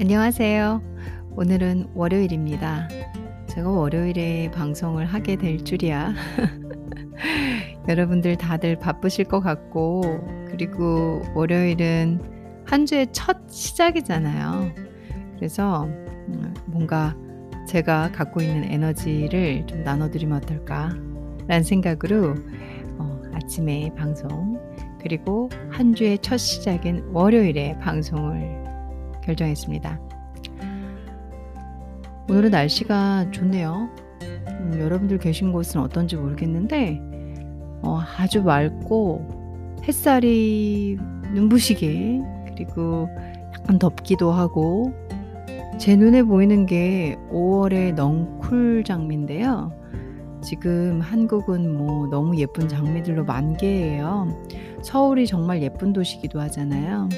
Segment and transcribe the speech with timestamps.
[0.00, 0.80] 안녕하세요.
[1.36, 2.88] 오늘은 월요일입니다.
[3.48, 6.14] 제가 월요일에 방송을 하게 될 줄이야.
[7.86, 10.00] 여러분들 다들 바쁘실 것 같고,
[10.46, 12.18] 그리고 월요일은
[12.64, 14.72] 한 주의 첫 시작이잖아요.
[15.36, 17.14] 그래서 음, 뭔가
[17.68, 20.96] 제가 갖고 있는 에너지를 좀 나눠드리면 어떨까?
[21.46, 22.36] 라는 생각으로
[22.96, 24.58] 어, 아침에 방송,
[25.02, 28.59] 그리고 한 주의 첫 시작인 월요일에 방송을
[29.22, 30.00] 결정했습니다.
[32.28, 33.88] 오늘은 날씨가 좋네요.
[34.22, 37.00] 음, 여러분들 계신 곳은 어떤지 모르겠는데
[37.82, 40.96] 어, 아주 맑고 햇살이
[41.34, 43.08] 눈부시게 그리고
[43.54, 44.92] 약간 덥기도 하고
[45.78, 49.72] 제 눈에 보이는 게 5월의 넝쿨 장미인데요.
[50.42, 54.28] 지금 한국은 뭐 너무 예쁜 장미들로 만개예요.
[54.82, 57.08] 서울이 정말 예쁜 도시기도 하잖아요.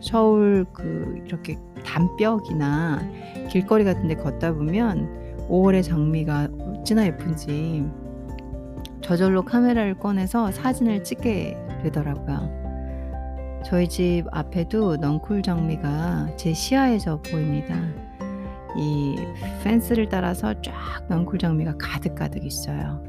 [0.00, 3.00] 서울 그 이렇게 담벽이나
[3.50, 7.84] 길거리 같은 데 걷다 보면 5월의 장미가 어찌나 예쁜지
[9.00, 13.62] 저절로 카메라를 꺼내서 사진을 찍게 되더라고요.
[13.64, 17.74] 저희 집 앞에도 넝쿨 장미가 제 시야에서 보입니다.
[18.76, 19.16] 이
[19.64, 23.02] 펜스를 따라서 쫙 넝쿨 장미가 가득가득 있어요.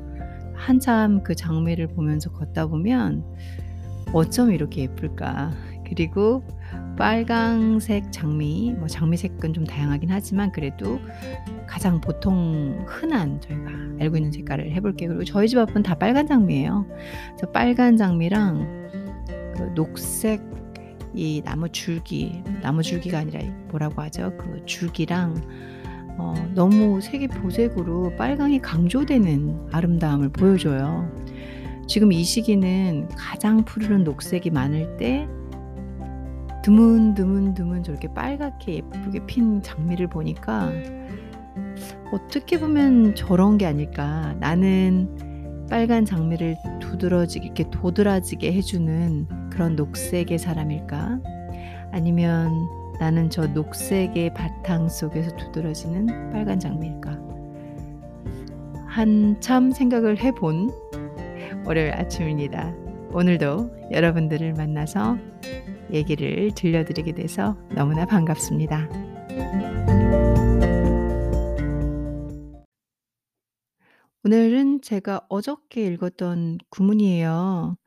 [0.55, 3.23] 한참 그 장미를 보면서 걷다 보면
[4.13, 5.51] 어쩜 이렇게 예쁠까.
[5.87, 6.43] 그리고
[6.97, 10.99] 빨강색 장미, 뭐 장미 색은 좀 다양하긴 하지만 그래도
[11.65, 15.09] 가장 보통 흔한 저희가 알고 있는 색깔을 해볼게요.
[15.09, 16.85] 그리고 저희 집 앞은 다 빨간 장미예요.
[17.39, 18.89] 그 빨간 장미랑
[19.55, 20.41] 그 녹색
[21.13, 24.33] 이 나무 줄기, 나무 줄기가 아니라 뭐라고 하죠?
[24.37, 25.41] 그 줄기랑
[26.17, 31.09] 어, 너무 색이 보색으로 빨강이 강조되는 아름다움을 보여줘요.
[31.89, 35.27] 지금 이 시기는 가장 푸르른 녹색이 많을 때
[36.63, 40.71] 드문드문드문 저렇게 빨갛게 예쁘게 핀 장미를 보니까
[42.13, 44.35] 어떻게 보면 저런 게 아닐까.
[44.39, 51.19] 나는 빨간 장미를 두드러지게 이렇게 도드라지게 해주는 그런 녹색의 사람일까?
[51.91, 52.51] 아니면
[52.99, 57.17] 나는 저 녹색의 바탕 속에서 두드러지는 빨간 장미일까?
[58.85, 60.69] 한참 생각을 해본
[61.69, 62.73] 월요일 아침입니다.
[63.13, 65.19] 오늘도 여러분들을 만나서
[65.93, 68.89] 얘기를 들려드리게 돼서 너무나 반갑습니다.
[74.23, 77.77] 오늘은 제가 어저께 읽었던 구문이에요.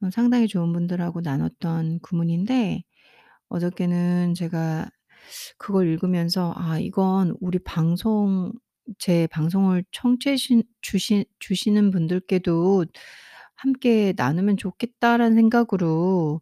[0.00, 2.82] 어, 상당히 좋은 분들하고 나눴던 구문인데,
[3.50, 4.88] 어저께는 제가
[5.58, 8.52] 그걸 읽으면서, 아, 이건 우리 방송,
[8.98, 10.36] 제 방송을 청취해
[10.80, 12.86] 주시, 주시는 분들께도
[13.56, 16.40] 함께 나누면 좋겠다라는 생각으로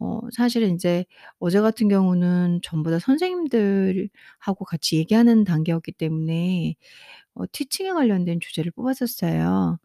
[0.00, 1.06] 어 사실은 인제
[1.40, 6.76] 어제 같은 경우는 전부 다 선생님들하고 같이 얘기하는 단계였기 때문에
[7.34, 9.78] 어 티칭에 관련된 주제를 뽑았었어요.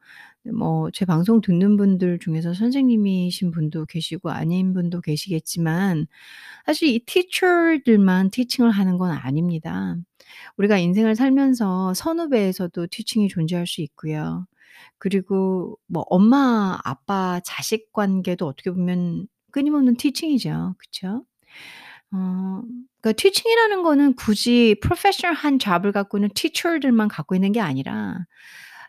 [0.51, 6.07] 뭐 제 방송 듣는 분들 중에서 선생님이신 분도 계시고 아닌 분도 계시겠지만
[6.65, 9.95] 사실 이 티처들만 티칭을 하는 건 아닙니다.
[10.57, 14.45] 우리가 인생을 살면서 선후배에서도 티칭이 존재할 수 있고요.
[14.99, 20.75] 그리고 뭐 엄마, 아빠, 자식 관계도 어떻게 보면 끊임없는 티칭이죠.
[20.79, 21.25] 그쵸?
[22.13, 22.61] 어
[23.01, 28.25] 그러니까 티칭이라는 거는 굳이 프로페셔널한 잡을 갖고 있는 티처들만 갖고 있는 게 아니라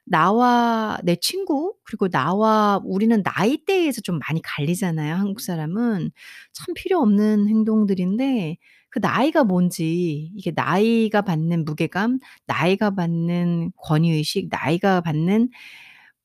[0.06, 6.10] 나와 내 친구 그리고 나와 우리는 나이대에서 좀 많이 갈리잖아요, 한국 사람은.
[6.52, 8.56] 참 필요 없는 행동들인데
[8.90, 15.48] 그 나이가 뭔지 이게 나이가 받는 무게감, 나이가 받는 권위 의식, 나이가 받는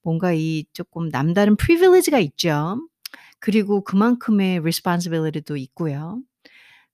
[0.04, 2.78] 뭔가 이 쪼끔 남다른 privilege가 있죠.
[3.40, 6.22] 그리고 그만큼의 responsibility도 있고요.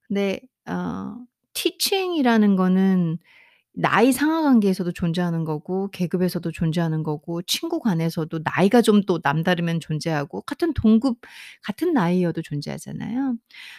[0.08, 1.16] 근데 어
[1.54, 3.18] teaching이라는 거는
[3.78, 10.40] 나이 상하 관계에서도 존재하는 거고 계급에서도 존재하는 거고 친구 간에서도 나이가 좀 또 남다르면 존재하고
[10.42, 11.18] 같은 동급
[11.62, 13.36] 같은 나이여도 존재하잖아요.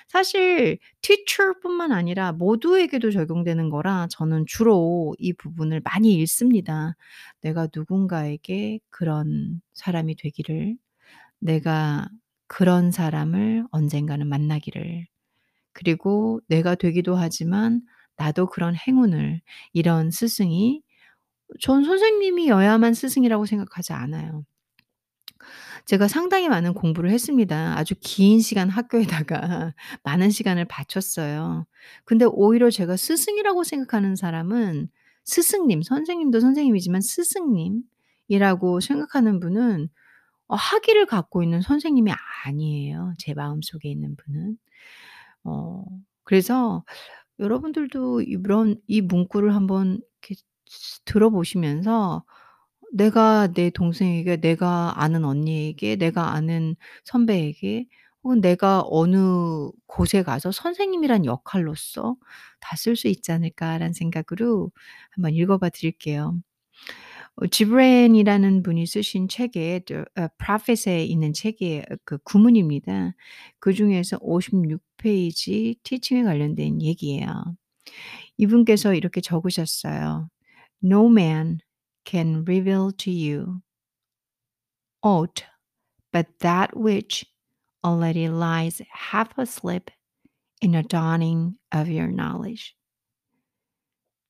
[0.07, 6.95] 사실 teacher뿐만 아니라 모두에게도 적용되는 거라 저는 주로 이 부분을 많이 읽습니다.
[7.41, 10.77] 내가 누군가에게 그런 사람이 되기를,
[11.39, 12.09] 내가
[12.47, 15.07] 그런 사람을 언젠가는 만나기를,
[15.73, 17.81] 그리고 내가 되기도 하지만
[18.17, 19.41] 나도 그런 행운을
[19.73, 20.81] 이런 스승이
[21.61, 24.45] 전 선생님이어야만 스승이라고 생각하지 않아요.
[25.85, 27.77] 제가 상당히 많은 공부를 했습니다.
[27.77, 29.73] 아주 긴 시간 학교에다가
[30.03, 31.65] 많은 시간을 바쳤어요.
[32.05, 34.89] 근데 오히려 제가 스승이라고 생각하는 사람은
[35.23, 39.89] 스승님, 선생님도 선생님이지만 스승님이라고 생각하는 분은
[40.47, 42.11] 어 학위를 갖고 있는 선생님이
[42.45, 44.57] 아니에요, 제 마음속에 있는 분은.
[45.45, 45.85] 어
[46.23, 46.83] 그래서
[47.39, 50.41] 여러분들도 이런 이 문구를 한번 이렇게
[51.05, 52.23] 들어보시면서
[52.93, 56.75] 내가 내 동생에게, 내가 아는 언니에게, 내가 아는
[57.05, 57.87] 선배에게
[58.23, 62.17] 혹은 내가 어느 곳에 가서 '선생님이란 역할로서
[62.61, 64.71] 다 쓸 수 있지 않을까.'라는 생각으로
[65.11, 66.35] 한번 읽어 봐 드릴게요.
[67.36, 71.82] 어 지브렌이라는 분이 쓰신 책에 저 어 Prophet에 있는 책이에요.
[72.04, 73.14] 그 구문입니다.
[73.60, 77.56] 그중에서 56 페이지 티칭에 관련된 얘기예요.
[78.38, 80.28] 이분께서 이렇게 적으셨어요.
[80.84, 81.58] "No man
[82.06, 83.60] can reveal to you
[85.04, 85.44] aught
[86.12, 87.24] but that which
[87.84, 89.90] already lies half asleep
[90.60, 92.76] in the dawning of your knowledge.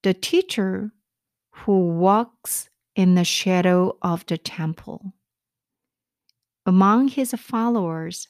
[0.02, 0.92] The teacher
[1.64, 5.13] who walks in the shadow of the temple
[6.67, 8.27] among his followers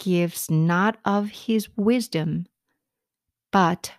[0.00, 2.44] gives not of his wisdom,
[3.52, 3.92] but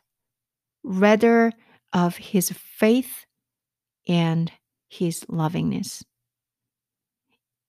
[0.84, 1.54] rather
[1.94, 3.26] of his faith
[4.06, 4.52] and
[4.90, 6.04] his lovingness.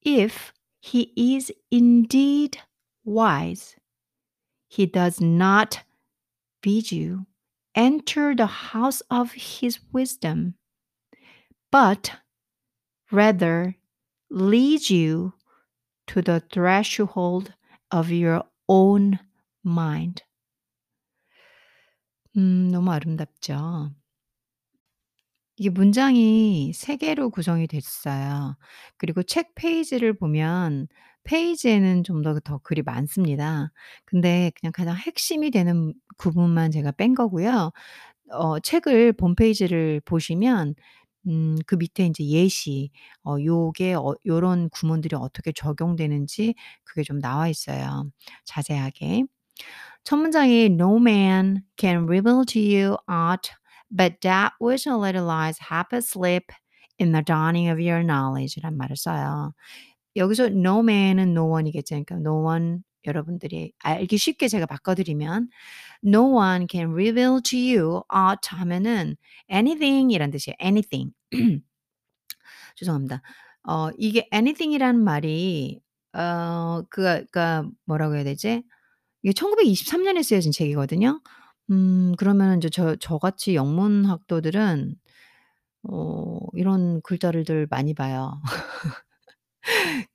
[0.02, 2.58] If he is indeed
[3.04, 3.76] wise,
[4.68, 5.84] he does not
[6.60, 7.26] bid you
[7.76, 10.56] enter the house of his wisdom,
[11.72, 12.12] but
[13.12, 13.76] rather
[14.30, 15.34] leads you
[16.06, 17.54] to the threshold
[17.90, 19.19] of your own
[19.64, 20.22] mind.
[22.36, 23.90] 음 너무 아름답죠.
[25.56, 28.56] 이게 문장이 3 개로 구성이 됐어요.
[28.96, 30.88] 그리고 책 페이지를 보면
[31.25, 33.70] 페이지에는 좀 더 더 글이 많습니다.
[34.04, 37.70] 근데 그냥 가장 핵심이 되는 부분만 제가 뺀 거고요.
[38.32, 40.75] 어 책을 본 페이지를 보시면
[41.26, 42.90] 음 그 밑에 인제 예시
[43.24, 46.54] 어 요게 어 요런 구문들이 어떻게 적용되는지
[46.84, 48.10] 그게 좀 나와 있어요,
[48.44, 49.24] 자세하게.
[50.04, 53.50] 첫 문장이 "No man can reveal to you aught
[53.90, 56.46] but that which already lies half asleep
[56.98, 59.52] in the dawning of your knowledge"란 말을 써요.
[60.16, 61.96] 여기서 no man은 no one이겠죠.
[62.04, 65.49] 그러니까 no one 여러분들이 알기 쉽게 제가 바꿔 드리면
[66.04, 69.16] "No one can reveal to you aught" 하면은
[69.52, 70.56] anything이란 뜻이에요.
[70.62, 71.12] anything.
[72.76, 73.22] 죄송합니다.
[73.69, 75.81] 어 이게 anything이라는 말이
[76.14, 78.62] 어 그가 그러니까 뭐라고 해야 되지?
[79.22, 81.20] 이게 1923 년에 쓰여진 책이거든요.
[81.70, 84.96] 음 그러면은 인제 저 저같이 영문학도들은
[85.90, 88.40] 어 이런 글자들을 많이 봐요.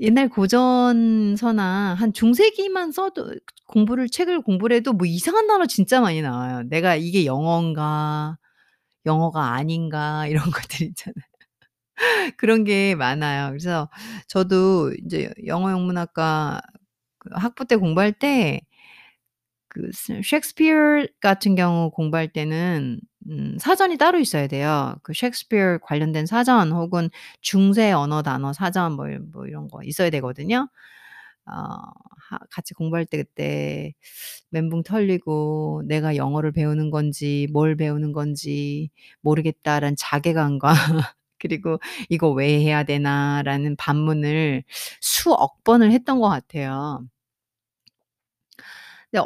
[0.00, 3.32] 옛날 고전서나 한 중세기만 써도
[3.68, 6.62] 공부를 책을 공부를 해도 뭐 이상한 단어 진짜 많이 나와요.
[6.68, 8.38] 내가 '이게 영어인가?
[9.06, 11.24] 영어가 아닌가?' 이런 것들 있잖아요.
[12.38, 13.50] 그런 게 많아요.
[13.50, 13.88] 그래서
[14.28, 16.60] 저도 인제 영어 영문학과
[17.18, 18.64] 그 학부 때 공부할 때그스
[20.24, 23.00] 셰익스피어 같은 경우 공부할 때는
[23.30, 24.96] 음 사전이 따로 있어야 돼요.
[25.02, 27.08] 그 셰익스피어 관련된 사전 혹은
[27.40, 30.68] 중세 언어 단어 사전 뭐이뭐 이런 거 있어야 되거든요.
[31.46, 31.52] 어
[32.30, 33.92] 하 같이 공부할 때 그때
[34.50, 38.90] 멘붕 털리고 '내가 영어를 배우는 건지 뭘 배우는 건지
[39.22, 40.72] 모르겠다.'라는 자괴감과
[41.38, 41.78] 그리고
[42.10, 44.64] '이거 왜 해야 되나.'라는 반문을
[45.02, 47.04] 수억 번을 했던 것 같아요.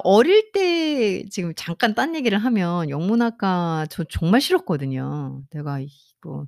[0.04, 5.42] 어릴 때 지금 잠깐 딴 얘기를 하면 영문학과 저 정말 싫었거든요.
[5.52, 6.46] '내가 이거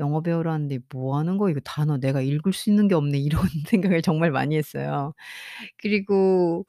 [0.00, 1.50] 영어 배우러 왔는데 뭐 하는 거야?
[1.52, 5.14] 이거 단어 내가 읽을 수 있는 게 없네.' 이런 생각을 정말 많이 했어요.
[5.78, 6.66] 그리고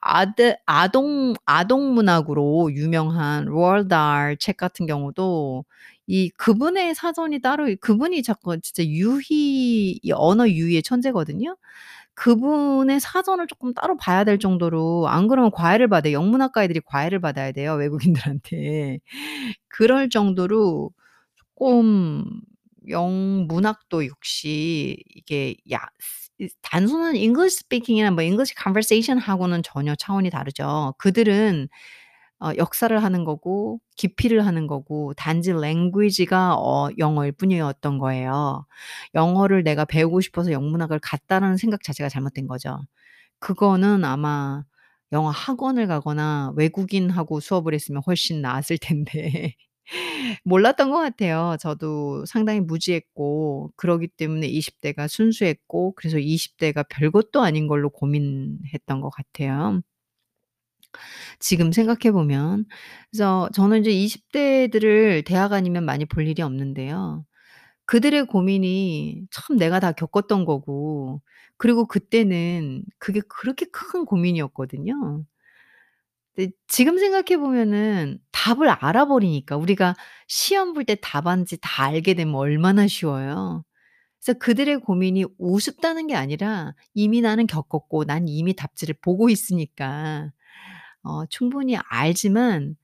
[0.00, 3.46] 아드 아동 아동 문학으로 유명한
[3.88, 5.64] 다hl 책 같은 경우도
[6.08, 11.56] 이 그분의 사전이 따로 그분이 자꾸 진짜 유희 이 언어 유희의 천재거든요.
[12.18, 16.14] 그분의 사전을 쪼끔 따로 봐야 될 정도로 안 그러면 과외를 받아요.
[16.14, 18.98] 영문학과 애들이 과외를 받아야 돼요, 외국인들한테.
[19.68, 20.90] 그럴 정도로
[21.56, 22.24] 쪼끔
[22.88, 30.94] 영문학도 역시 이게 야이 단순한 English speaking이나 뭐 English conversation 하고는 전혀 차원이 다르죠.
[30.98, 31.68] 그들은
[32.40, 38.66] 어 역사를 하는 거고 깊이를 하는 거고 단지 language가 어 영어일 뿐이었던 거예요.
[39.14, 42.78] '영어를 내가 배우고 싶어서 영문학을 갔다.'라는 생각 자체가 잘못된 거죠.
[43.40, 44.64] 그거는 아마
[45.12, 49.54] 영어 학원을 가거나 외국인하고 수업을 했으면 훨씬 나았을 텐데
[50.44, 51.56] 몰랐던 것 같아요.
[51.60, 59.00] 저도 상당히 무지했고 그러기 때문에 20 대가 순수했고 그래서 20 대가 별것도 아닌 걸로 고민했던
[59.00, 59.80] 것 같아요.
[61.40, 62.66] 지금 생각해 보면.
[63.10, 67.24] 그래서 저는 이제 20 대들을 대학 아니면 많이 볼 일이 없는데요.
[67.86, 71.22] 그들의 고민이 참 내가 다 겪었던 거고
[71.58, 75.24] 그리고 그때는 그게 그렇게 큰 고민이었거든요.
[76.34, 79.94] 근데 지금 생각해 보면은 답을 알아 버리니까 우리가
[80.28, 83.64] 시험 볼 때 답안지 다 알게 되면 얼마나 쉬워요.
[84.24, 90.30] 그래서 그들의 고민이 우습다는 게 아니라 이미 나는 겪었고 난 이미 답지를 보고 있으니까
[91.08, 92.76] 어 충분히 알지만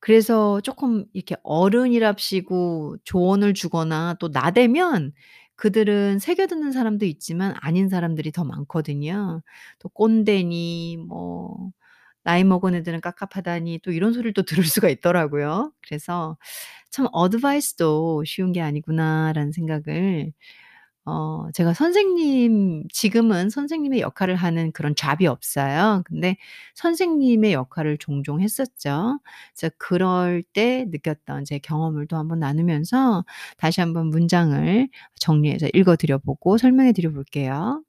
[0.00, 5.12] 그래서 쪼끔 이렇게 어른이랍시고 조언을 주거나 또 나대면
[5.56, 9.42] 그들은 새겨듣는 사람도 있지만 아닌 사람들이 더 많거든요.
[9.80, 11.70] 또 꼰대니 뭐
[12.24, 15.72] 나이 먹은 애들은 깝깝하다니 또 이런 소리를 또 들을 수가 있더라고요.
[15.88, 16.36] 그래서
[16.90, 20.32] 참 '어드바이스도 쉬운 게 아니구나.'라는 생각을
[21.06, 26.02] 어 제가 선생님 지금은 선생님의 역할을 하는 그런 잡이 없어요.
[26.04, 26.36] 근데
[26.74, 29.20] 선생님의 역할을 종종 했었죠.
[29.56, 33.24] 그래서 그럴 때 느꼈던 제 경험을 또 한번 나누면서
[33.56, 34.88] 다시 한번 문장을
[35.20, 37.84] 정리해서 읽어 드려 보고 설명해 드려 볼게요.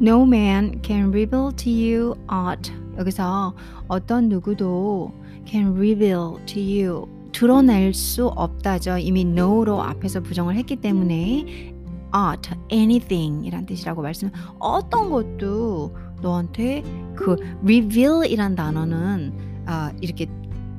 [0.00, 2.70] No man can reveal to you aught.
[2.98, 3.54] 여기서
[3.88, 5.12] 어떤 누구도
[5.46, 8.98] can reveal to you 드러낼 수 없다죠.
[8.98, 11.74] 이미 no로 앞에서 부정을 했기 때문에
[12.14, 16.82] aught, anything 이란 뜻이라고 말씀 어떤 것도 너한테
[17.14, 20.26] 그 reveal 이란 단어는 아 이렇게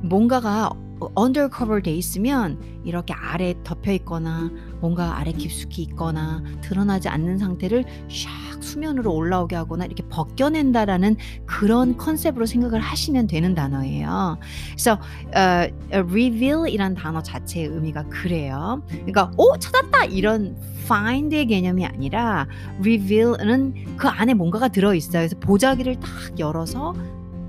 [0.02, 0.70] 뭔가가
[1.18, 4.50] undercover 돼 있으면 이렇게 아래 덮여 있거나
[4.80, 12.46] 뭔가 아래 깊숙이 있거나 드러나지 않는 상태를 샥 수면으로 올라오게 하거나 이렇게 벗겨낸다라는 그런 컨셉으로
[12.46, 14.38] 생각을 하시면 되는 단어예요.
[14.72, 18.82] 그래서 어, reveal이란 단어 자체의 의미가 그래요.
[18.88, 22.46] 그러니까 오 찾았다 이런 find의 개념이 아니라
[22.80, 25.20] reveal은 그 안에 뭔가가 들어 있어요.
[25.20, 26.94] 그래서 보자기를 딱 열어서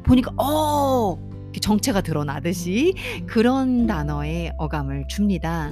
[0.04, 1.29] 보니까 어
[1.60, 2.94] 정체가 드러나듯이
[3.28, 5.70] 그런 단어의 어감을 줍니다.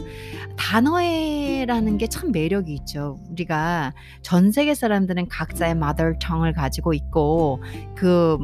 [0.57, 3.19] 단어에라는 게 참 매력이 있죠.
[3.31, 7.61] 우리가 전 세계 사람들은 각자의 mother tongue을 가지고 있고
[7.95, 8.37] 그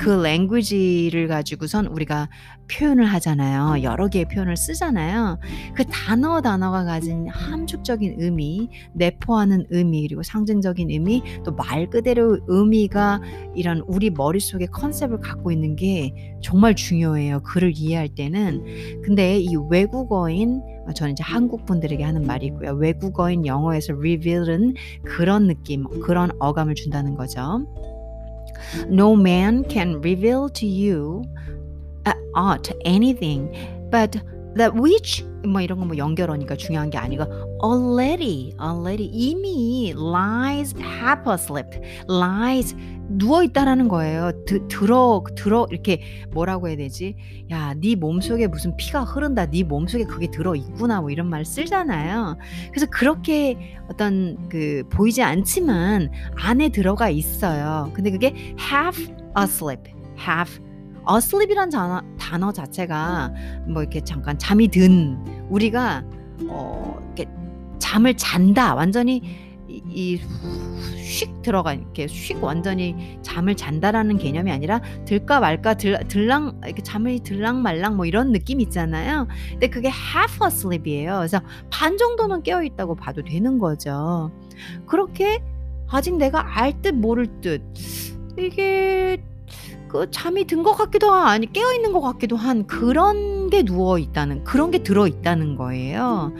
[0.00, 2.30] 그 랭귀지를 가지고선 우리가
[2.70, 3.82] 표현을 하잖아요.
[3.82, 5.38] 여러 개의 표현을 쓰잖아요.
[5.74, 13.20] 그 단어 단어가 가진 함축적인 의미, 내포하는 의미, 그리고 상징적인 의미, 또 말 그대로 의미가
[13.54, 17.42] 이런 우리 머릿속에 컨셉을 갖고 있는 게 정말 중요해요.
[17.42, 19.02] 글을 이해할 때는.
[19.02, 20.62] 근데 이 외국어인
[20.94, 22.72] 저는 이제 한국 분들에게 하는 말이고요.
[22.72, 27.66] 외국어인 영어에서 reveal은 그런 느낌, 그런 어감을 준다는 거죠.
[28.88, 31.24] No man can reveal to you
[32.06, 33.54] uh, aught anything,
[33.90, 34.16] but
[34.56, 37.24] that which 뭐 이런 거 뭐 연결어니까 중요한 게 아니고
[37.64, 41.68] already already 이미 lies half asleep
[42.08, 42.76] lies
[43.12, 44.30] 누워 있다라는 거예요.
[44.46, 47.16] 드, 들어 들어 이렇게 뭐라고 해야 되지?
[47.50, 49.46] 야, 네 몸속에 무슨 피가 흐른다.
[49.46, 51.00] 네 몸속에 그게 들어 있구나.
[51.00, 52.36] 뭐 이런 말 쓰잖아요.
[52.70, 57.90] 그래서 그렇게 어떤 그 보이지 않지만 안에 들어가 있어요.
[57.94, 59.10] 근데 그게 half
[61.16, 63.32] asleep이란 단어, 단어 자체가
[63.66, 66.04] 뭐 이렇게 잠깐 잠이 든 우리가
[66.48, 67.30] 어 이렇게
[67.78, 69.22] 잠을 잔다 완전히
[69.68, 77.18] 이휙 들어가 이렇게 휙 완전히 잠을 잔다라는 개념이 아니라 들까 말까 들, 들랑 이렇게 잠을
[77.20, 79.28] 들랑 말랑 뭐 이런 느낌 있잖아요.
[79.50, 81.16] 근데 그게 half asleep이에요.
[81.16, 81.40] 그래서
[81.70, 84.30] 반 정도는 깨어 있다고 봐도 되는 거죠.
[84.86, 85.42] 그렇게
[85.88, 87.62] 아직 내가 알 듯 모를 듯
[88.38, 89.22] 이게
[89.90, 93.98] 그 잠이 든 것 같기도 한 아니 깨어 있는 것 같기도 한 그런 게 누워
[93.98, 96.32] 있다는 그런 게 들어 있다는 거예요.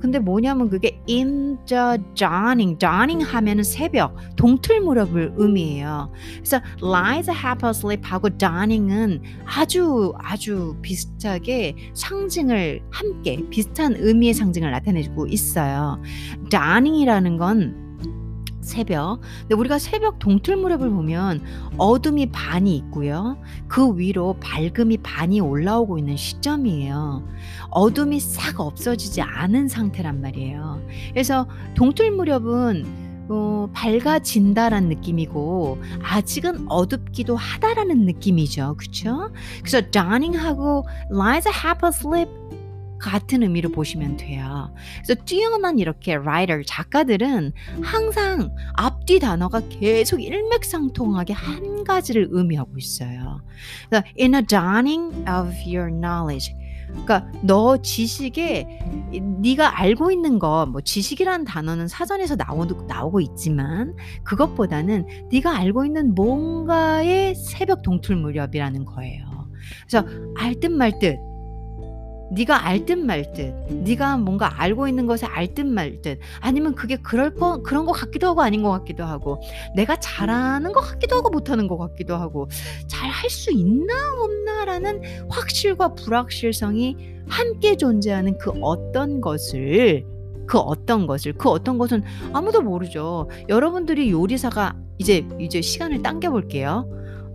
[0.00, 6.10] 근데 뭐냐면 그게 in the dawning, dawning 하면은 새벽, 동틀 무렵을 의미해요.
[6.36, 16.00] 그래서 lies half asleep하고 dawning은 아주 아주 비슷하게 상징을 함께 비슷한 의미의 상징을 나타내고 있어요.
[16.50, 17.89] dawning이라는 건
[18.60, 19.20] 새벽.
[19.40, 21.42] 근데 우리가 새벽 동틀 무렵을 보면
[21.78, 23.38] 어둠이 반이 있고요.
[23.68, 27.24] 그 위로 밝음이 반이 올라오고 있는 시점이에요.
[27.70, 30.80] 어둠이 싹 없어지지 않은 상태란 말이에요.
[31.12, 38.74] 그래서 동틀 무렵은 어, 밝아진다라는 느낌이고 아직은 어둡기도 하다라는 느낌이죠.
[38.76, 39.30] 그렇죠?
[39.60, 42.39] 그래서 dawning하고 lies half asleep
[43.00, 44.72] 같은 의미로 보시면 돼요.
[45.02, 47.52] 그래서 뛰어난 이렇게 writer 작가들은
[47.82, 53.42] 항상 앞뒤 단어가 계속 일맥상통하게 한 가지를 의미하고 있어요.
[53.88, 56.54] 그래서 in a dawning of your knowledge
[56.90, 58.66] 그러니까 너 지식에
[59.40, 66.14] 네가 알고 있는 거, 뭐 지식이라는 단어는 사전에서 나오고, 나오고 있지만 그것보다는 네가 알고 있는
[66.14, 69.24] 뭔가의 새벽 동틀 무렵이라는 거예요.
[69.88, 71.29] 그래서 알듯 말듯
[72.32, 76.96] 네가 알 듯 말 듯, 네가 뭔가 알고 있는 것에 알듯 말 듯, 아니면 그게
[76.96, 79.40] 그럴 거 그런 것 같기도 하고 아닌 것 같기도 하고,
[79.74, 82.48] 내가 잘하는 것 같기도 하고 못하는 것 같기도 하고,
[82.86, 86.96] 잘 할 수 있나 없나라는 확실과 불확실성이
[87.28, 90.04] 함께 존재하는 그 어떤 것을
[90.46, 93.28] 그 어떤 것을 그 어떤 것은 아무도 모르죠.
[93.48, 96.88] 여러분들이 요리사가 이제 이제 시간을 당겨 볼게요.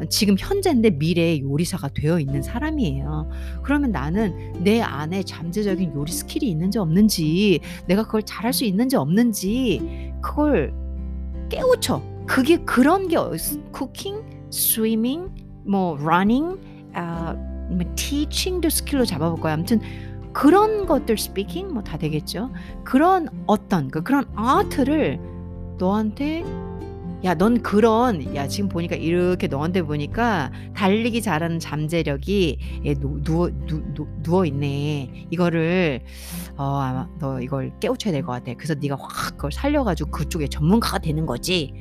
[0.09, 3.29] 지금 현재인데 미래의 요리사가 되어 있는 사람이에요.
[3.63, 10.11] 그러면 나는 내 안에 잠재적인 요리 skill이 있는지 없는지, 내가 그걸 잘할 수 있는지 없는지
[10.21, 10.73] 그걸
[11.49, 12.01] 깨우쳐.
[12.25, 13.17] 그게 그런 게
[13.71, 15.29] cooking, swimming,
[15.65, 16.57] 뭐 running,
[16.93, 17.33] 아,
[17.69, 19.53] 뭐 teaching도 skill로 잡아볼 거야.
[19.53, 19.79] 아무튼
[20.33, 22.51] 그런 것들 speaking 뭐 다 되겠죠.
[22.83, 25.19] 그런 어떤 그 그런 art를
[25.77, 26.43] 너한테
[27.25, 33.49] 야, 넌 그런 야, 지금 보니까 이렇게 너한테 보니까 달리기 잘하는 잠재력이 예, 누, 누워
[33.65, 35.25] 누, 누, 누워 있네.
[35.31, 36.01] 이거를
[36.55, 38.53] 어, 아마 너 이걸 깨우쳐야 될 것 같아.
[38.53, 41.73] 그래서 네가 확 그걸 살려가지고 그쪽에 전문가가 되는 거지.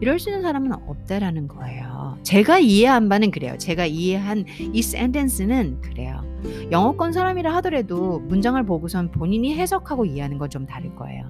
[0.00, 2.16] 이럴 수 있는 사람은 없다라는 거예요.
[2.22, 3.56] 제가 이해한 바는 그래요.
[3.58, 6.22] 제가 이해한 이 센텐스는 그래요.
[6.70, 11.24] 영어권 사람이라 하더라도 문장을 보고선 본인이 해석하고 이해하는 건 좀 다를 거예요.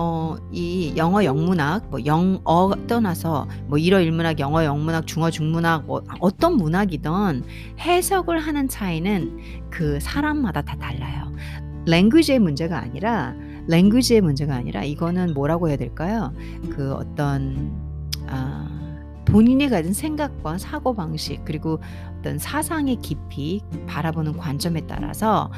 [0.00, 6.04] 어, 이 영어 영문학, 뭐 영어 떠나서 뭐 일어 일문학, 영어 영문학, 중어 중문학, 뭐
[6.20, 7.42] 어떤 문학이든
[7.80, 9.38] 해석을 하는 차이는
[9.70, 11.34] 그 사람마다 다 달라요.
[11.86, 13.34] 랭귀지의 문제가 아니라
[13.66, 16.32] 랭귀지의 문제가 아니라 이거는 뭐라고 해야 될까요?
[16.70, 17.72] 그 어떤
[18.28, 18.68] 아
[19.24, 21.80] 본인이 가진 생각과 사고 방식 그리고
[22.18, 25.50] 어떤 사상의 깊이 바라보는 관점에 따라서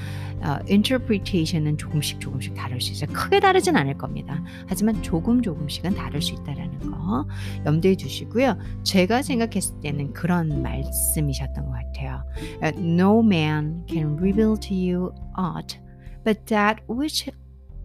[0.42, 3.10] 어, interpretation은 조금씩 조금씩 다를 수 있어요.
[3.12, 4.42] 크게 다르진 않을 겁니다.
[4.66, 7.26] 하지만 조금 조금씩은 다를 수 있다라는 거
[7.66, 8.56] 염두에 두시고요.
[8.82, 12.24] 제가 생각했을 때는 그런 말씀이셨던 것 같아요.
[12.62, 15.78] No man can reveal to you aught
[16.24, 17.30] but that which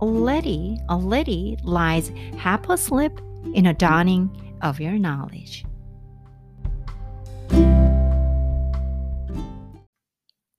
[0.01, 3.12] already already lies half asleep
[3.54, 4.30] in a dawning
[4.62, 5.65] of your knowledge.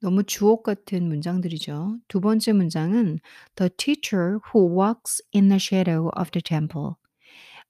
[0.06, 2.00] 너무 주옥 같은 문장들이죠.
[2.08, 3.20] 두 번째 문장은
[3.56, 6.96] The teacher who walks in the shadow of the temple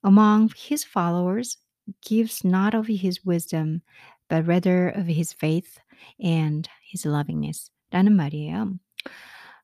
[0.04, 1.58] among his followers
[2.02, 3.82] gives not of his wisdom
[4.30, 5.80] but rather of his faith
[6.24, 8.80] and his lovingness 라는 말이에요.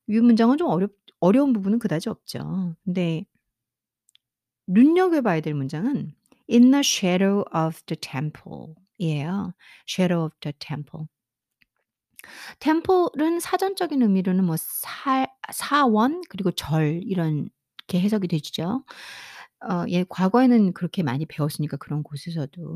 [0.10, 2.75] 이 문장은 좀 어렵, 어려운 부분은 그다지 없죠.
[2.84, 3.25] 근데
[4.67, 6.13] 눈여겨봐야 될 문장은
[6.49, 9.53] in the shadow of the temple 이에요.
[9.88, 11.08] shadow of the temple.
[12.61, 17.48] 템플은 사전적인 의미로는 뭐 사, 사원 그리고 절 이런
[17.88, 18.85] 게 해석이 되죠.
[19.68, 22.74] 어, 예, 과거에는 그렇게 많이 배웠으니까 그런 곳에서도.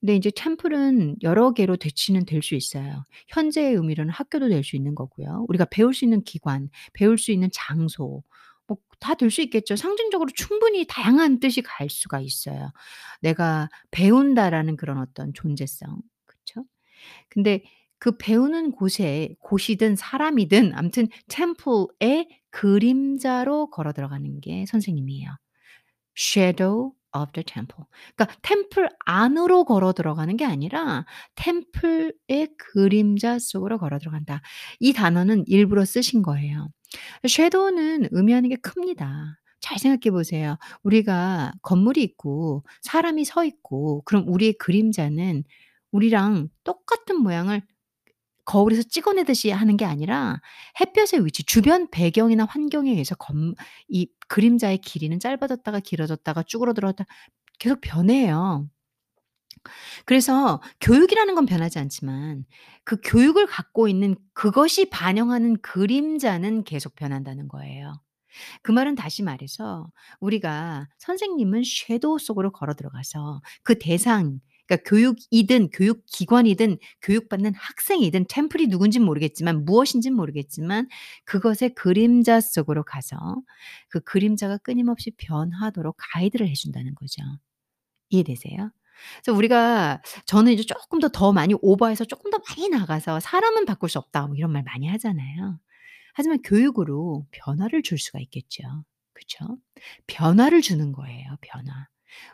[0.00, 3.04] 근데 이제 템플은 여러 개로 대치는 될 수 있어요.
[3.28, 5.46] 현재의 의미로는 학교도 될 수 있는 거고요.
[5.48, 8.22] 우리가 배울 수 있는 기관, 배울 수 있는 장소,
[8.68, 9.76] 뭐다될수 있겠죠.
[9.76, 12.72] 상징적으로 충분히 다양한 뜻이 갈 수가 있어요.
[13.22, 16.00] 내가 배운다라는 그런 어떤 존재성.
[16.26, 16.64] 그쵸?
[17.28, 17.62] 근데
[17.98, 25.30] 그 배우는 곳에 곳이든 사람이든 아무튼 템플의 그림자로 걸어 들어가는 게 선생님이에요.
[26.16, 27.84] shadow of the temple.
[28.14, 31.04] 그러니까 템플 안으로 걸어 들어가는 게 아니라
[31.36, 34.42] 템플의 그림자 속으로 걸어 들어간다.
[34.80, 36.68] 이 단어는 일부러 쓰신 거예요.
[37.24, 39.38] shadow는 의미하는 게 큽니다.
[39.60, 40.58] 잘 생각해 보세요.
[40.82, 45.44] 우리가 건물이 있고 사람이 서 있고 그럼 우리의 그림자는
[45.90, 47.62] 우리랑 똑같은 모양을
[48.46, 50.40] 거울에서 찍어내듯이 하는 게 아니라
[50.80, 53.54] 햇볕의 위치, 주변 배경이나 환경에 의해서 검
[53.88, 57.04] 이 그림자의 길이는 짧아졌다가 길어졌다가 쭈그러들었다
[57.58, 58.68] 계속 변해요.
[60.04, 62.44] 그래서 교육이라는 건 변하지 않지만
[62.84, 68.00] 그 교육을 갖고 있는 그것이 반영하는 그림자는 계속 변한다는 거예요.
[68.62, 69.88] 그 말은 다시 말해서
[70.20, 79.02] 우리가 선생님은 섀도우 속으로 걸어 들어가서 그 대상 그러니까 교육이든 교육기관이든 교육받는 학생이든 템플이 누군진
[79.04, 80.88] 모르겠지만 무엇인진 모르겠지만
[81.24, 83.16] 그것의 그림자 속으로 가서
[83.88, 87.22] 그 그림자가 끊임없이 변하도록 가이드를 해 준다는 거죠.
[88.10, 88.70] 이해되세요?
[89.24, 93.98] 그래서 우리가 저는 이제 쪼끔 더더 많이 오버해서 쪼끔 더 많이 나가서 "사람은 바꿀 수
[93.98, 95.58] 없다." 뭐 이런 말 많이 하잖아요.
[96.14, 98.62] 하지만 교육으로 변화를 줄 수가 있겠죠.
[99.14, 99.58] 그쵸?
[100.08, 101.88] 변화를 주는 거예요, 변화.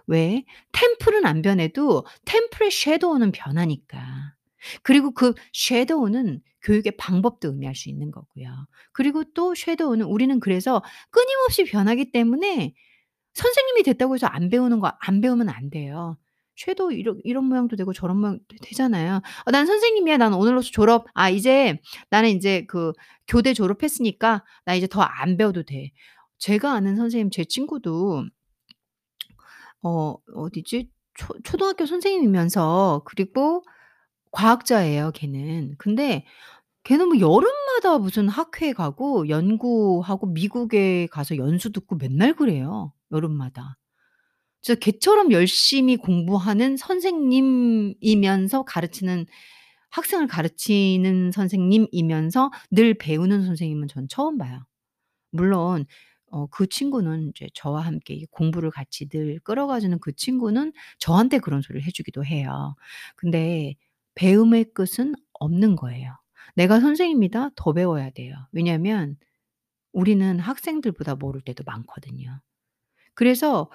[0.06, 0.44] 왜?
[0.72, 4.34] 템플은 안 변해도 템플의 섀도우는 변하니까.
[4.82, 8.48] 그리고 그 섀도우는 교육의 방법도 의미할 수 있는 거고요.
[8.92, 12.74] 그리고 또 섀도우는 우리는 그래서 끊임없이 변하기 때문에
[13.34, 16.18] 선생님이 됐다고 해서 안 배우는 거 안 배우면 안 돼요.
[16.56, 19.22] 섀도우 이런 이런 모양도 되고 저런 모양도 되잖아요.
[19.46, 20.18] "어 난 선생님이야.
[20.18, 21.06] 난 오늘로써 졸업.
[21.14, 21.78] 아 이제
[22.10, 22.92] 나는 인제 그
[23.28, 25.92] 교대 졸업했으니까 나 이제 더 안 배워도 돼."
[26.38, 28.26] 제가 아는 선생님 제 친구도
[29.82, 30.90] 어 어디지?
[31.14, 33.62] 초 초등학교 선생님이면서 그리고
[34.32, 35.74] 과학자예요 걔는.
[35.78, 36.24] 근데
[36.84, 43.78] 걔는 뭐 여름마다 무슨 학회 가고 연구하고 미국에 가서 연수 듣고 맨날 그래요 여름마다.
[44.62, 49.26] 진짜 걔처럼 열심히 공부하는 선생님이면서 가르치는
[49.90, 54.64] 학생을 가르치는 선생님이면서 늘 배우는 선생님은 전 처음 봐요.
[55.32, 55.86] 물론
[56.32, 61.38] 어 그 친구는 이제 저와 함께 이 공부를 같이 늘 끌어가 주는 그 친구는 저한테
[61.40, 62.74] 그런 소리를 해 주기도 해요.
[63.16, 63.74] 근데
[64.16, 66.16] 배움의 끝은 없는 거예요.
[66.56, 67.50] 내가 선생님이다.
[67.56, 68.34] 더 배워야 돼요.
[68.52, 69.16] 왜냐하면
[69.92, 72.40] 우리는 학생들보다 모를 때도 많거든요.
[73.14, 73.70] 그래서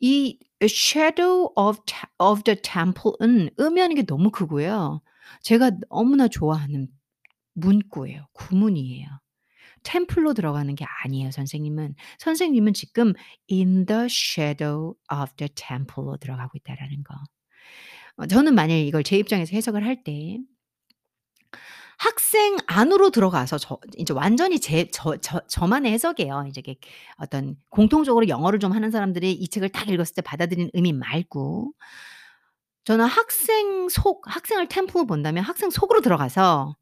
[0.00, 1.80] 이 shadow of
[2.18, 5.02] of the temple은 의미하는 게 너무 크고요.
[5.42, 6.88] 제가 너무나 좋아하는
[7.54, 8.26] 문구예요.
[8.32, 9.08] 구문이에요.
[9.84, 11.94] 템플로 들어가는 게 아니에요 선생님은.
[12.18, 13.12] 선생님은 지금
[13.50, 17.14] in the shadow of the temple로 들어가고 있다라는 거.
[18.16, 20.38] 어 저는 만약에 이걸 제 입장에서 해석을 할 때
[21.98, 26.46] 학생 안으로 들어가서 저 인제 완전히 제 저 저 저만의 해석이에요.
[26.48, 26.62] 이제
[27.18, 31.72] 어떤 공통적으로 영어를 좀 하는 사람들이 이 책을 딱 읽었을 때 받아들이는 의미 말고
[32.84, 36.76] 저는 학생 속 학생을 템플로 본다면 학생 속으로 들어가서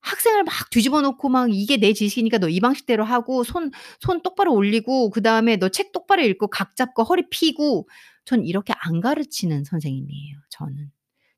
[0.00, 4.54] 학생을 막 뒤집어 놓고 막 "이게 내 지시니까 너 이 방식대로 하고 손 손 똑바로
[4.54, 7.88] 올리고 그다음에 너 책 똑바로 읽고 각 잡고 허리 펴고."
[8.24, 10.90] 전 이렇게 안 가르치는 선생님이에요 저는.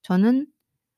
[0.03, 0.47] 저는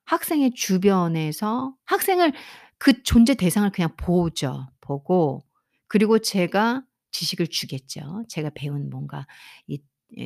[0.07, 2.33] 학생의 주변에서 학생을
[2.79, 4.69] 그 존재 대상을 그냥 보죠.
[4.81, 5.45] 보고
[5.89, 8.25] 그리고 제가 지식을 주겠죠.
[8.29, 9.27] 제가 배운 뭔가
[9.69, 9.81] 이이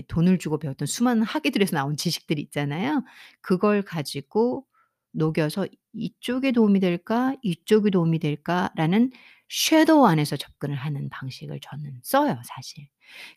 [0.08, 3.04] 돈을 주고 배웠던 수많은 학위들에서 나온 지식들이 있잖아요.
[3.42, 4.66] 그걸 가지고
[5.16, 7.34] 녹여서 '이쪽에 도움이 될까?
[7.42, 9.10] 이쪽이 도움이 될까?'라는
[9.48, 12.88] 섀도우 안에서 접근을 하는 방식을 저는 써요 사실.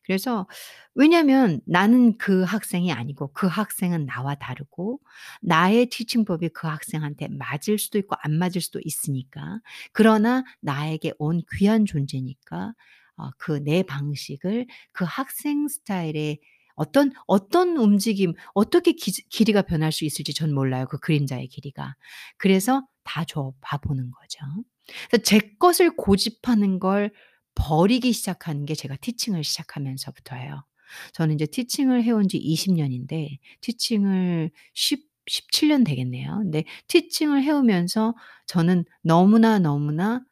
[0.04, 0.48] 그래서
[0.96, 5.00] 왜냐면 나는 그 학생이 아니고 그 학생은 나와 다르고
[5.42, 9.60] 나의 티칭법이 그 학생한테 맞을 수도 있고 안 맞을 수도 있으니까.
[9.94, 12.74] 그러나 나에게 온 귀한 존재니까
[13.18, 16.40] 어 그 내 방식을 그 학생 스타일의
[16.80, 21.96] 어떤 어떤 움직임 어떻게 기지 길이가 변할 수 있을지 전 몰라요 그 그림자의 길이가.
[22.38, 24.40] 그래서 다 줘 봐 보는 거죠.
[25.10, 27.12] 그래서 제 것을 고집하는 걸
[27.56, 30.64] 버리기 시작한 게 제가 티칭을 시작하면서부터예요.
[31.14, 36.38] 저는 이제 티칭을 해온 지 20 년인데 티칭을 십 17년 되겠네요.
[36.42, 38.16] 근데 티칭을 해 오면서
[38.48, 40.24] 저는 너무나 너무나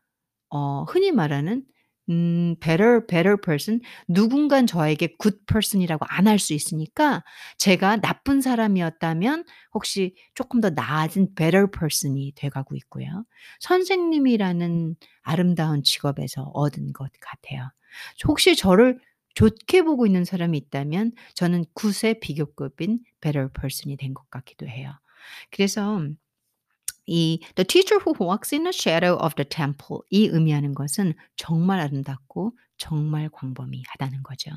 [0.49, 1.63] 어 흔히 말하는
[2.09, 7.23] 음 better better person 누군간 저에게 good person이라고 안 할 수 있으니까
[7.57, 9.43] 제가 나쁜 사람이었다면
[9.73, 13.25] 혹시 쪼끔 더 나아진 better person이 돼 가고 있고요.
[13.59, 17.69] 선생님이라는 아름다운 직업에서 얻은 것 같아요.
[18.27, 18.99] 혹시 저를
[19.35, 24.91] 좋게 보고 있는 사람이 있다면 저는 굿의 비교급인 better person이 된 것 같기도 해요.
[25.51, 26.01] 그래서
[27.07, 31.79] 이 The teacher who walks in the shadow of the temple 이 의미하는 것은 정말
[31.79, 34.51] 아름답고 정말 광범위하다는 거죠.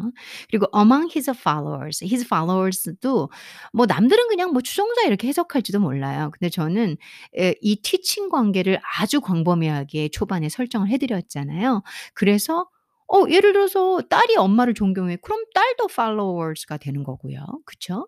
[0.50, 3.30] 그리고 among his followers, his followers도
[3.72, 6.30] 뭐 남들은 그냥 뭐 추종자 이렇게 해석할지도 몰라요.
[6.32, 6.96] 근데 저는
[7.34, 11.82] 에이 티칭 관계를 아주 광범위하게 초반에 설정을 해 드렸잖아요.
[12.14, 12.66] 그래서
[13.12, 15.16] 어 예를 들어서 딸이 엄마를 존경해.
[15.22, 17.44] 그럼 딸도 followers가 되는 거고요.
[17.64, 18.06] 그쵸?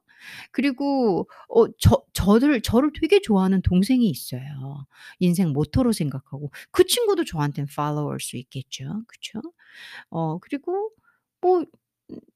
[0.53, 4.87] 그리고 어 저 저를 저를 되게 좋아하는 동생이 있어요.
[5.21, 9.03] 인생 모토로 생각하고 그 친구도 저한테는 follower일 수 있겠죠.
[9.09, 9.41] 그쵸?
[10.11, 10.91] 어 그리고
[11.43, 11.67] 뭐음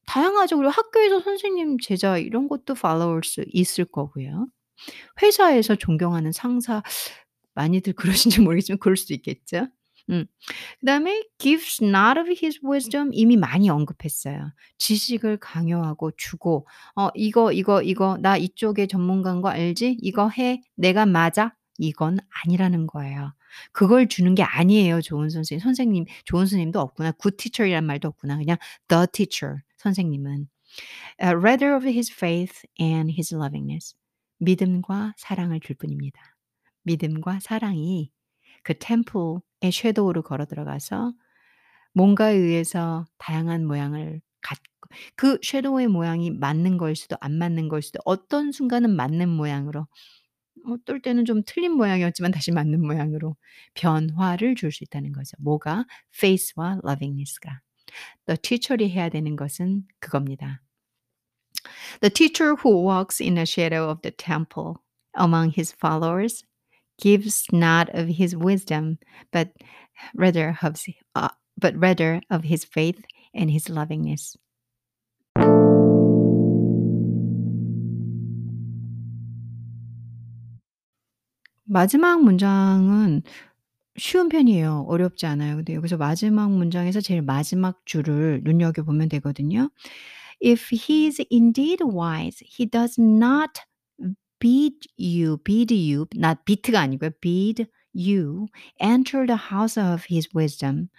[0.07, 0.57] 다양하죠.
[0.57, 4.49] 그리고 학교에서 선생님, 제자 이런 것도 follower일 수 있을 거고요.
[5.23, 6.83] 회사에서 존경하는 상사
[7.55, 7.95] 많이들
[8.35, 9.69] 그러신지 모르겠지만 그럴 수도 있겠죠.
[10.11, 10.27] 음.
[10.81, 14.53] 그다음에 gives not of his wisdom 이미 많이 언급했어요.
[14.79, 16.67] 지식을 강요하고 주고
[16.97, 19.99] 어 "이거, 이거, 이거 나 이쪽의 전문가인 거 알지?
[20.01, 20.63] 이거 해.
[20.77, 23.35] 내가 맞아." 이건 아니라는 거예요.
[23.73, 25.61] 그걸 주는 게 아니에요 좋은 선생님.
[25.63, 27.13] 선생님 좋은 선생님도 없구나.
[27.21, 28.37] good teacher이란 말도 없구나.
[28.39, 28.57] 그냥
[28.89, 30.49] the teacher 선생님은.
[31.23, 33.95] 어 rather of his faith and his lovingness
[34.39, 36.21] 믿음과 사랑을 줄 뿐입니다.
[36.85, 38.11] 믿음과 사랑이
[38.63, 41.13] 그 템플의 섀도우로 걸어 들어가서
[41.95, 44.65] 뭔가에 의해서 다양한 모양을 갖고
[45.17, 49.87] 그 섀도우의 모양이 맞는 거일 수도 안 맞는 거일 수도 어떤 순간은 맞는 모양으로
[50.67, 53.37] 어떨 때는 좀 틀린 모양이었지만 다시 맞는 모양으로
[53.75, 55.37] 변화를 줄 수 있다는 거죠.
[55.41, 55.87] 뭐가?
[56.15, 57.61] faith와 lovingness가.
[58.27, 60.63] 또 teacher이 해야 되는 것은 그겁니다.
[62.01, 64.83] The teacher who walks in the shadow of the temple
[65.15, 66.43] among his followers
[67.00, 68.98] gives not of his wisdom,
[69.32, 69.50] but
[70.16, 70.78] rather of,
[71.16, 74.38] uh, but rather of his faith and his lovingness.
[81.72, 83.24] 마지막 문장은
[83.96, 84.86] 쉬운 편이에요.
[84.90, 85.56] 어렵지 않아요.
[85.56, 89.70] 근데 여기서 마지막 문장에서 제일 마지막 줄을 눈여겨보면 되거든요.
[90.44, 93.62] If he is indeed wise, he does not
[94.40, 97.12] bid you, bid you, not beat가 아니고요.
[97.22, 98.48] bid you
[98.80, 100.90] enter the house of his wisdom,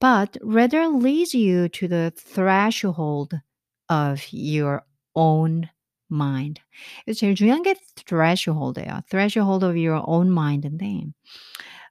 [0.00, 3.40] but rather leads you to the threshold
[3.88, 4.82] of your
[5.14, 5.68] own
[6.10, 6.60] mind.
[7.04, 7.74] 그래서 제일 중요한 게
[8.06, 9.02] threshold예요.
[9.08, 11.12] threshold of your own mind인데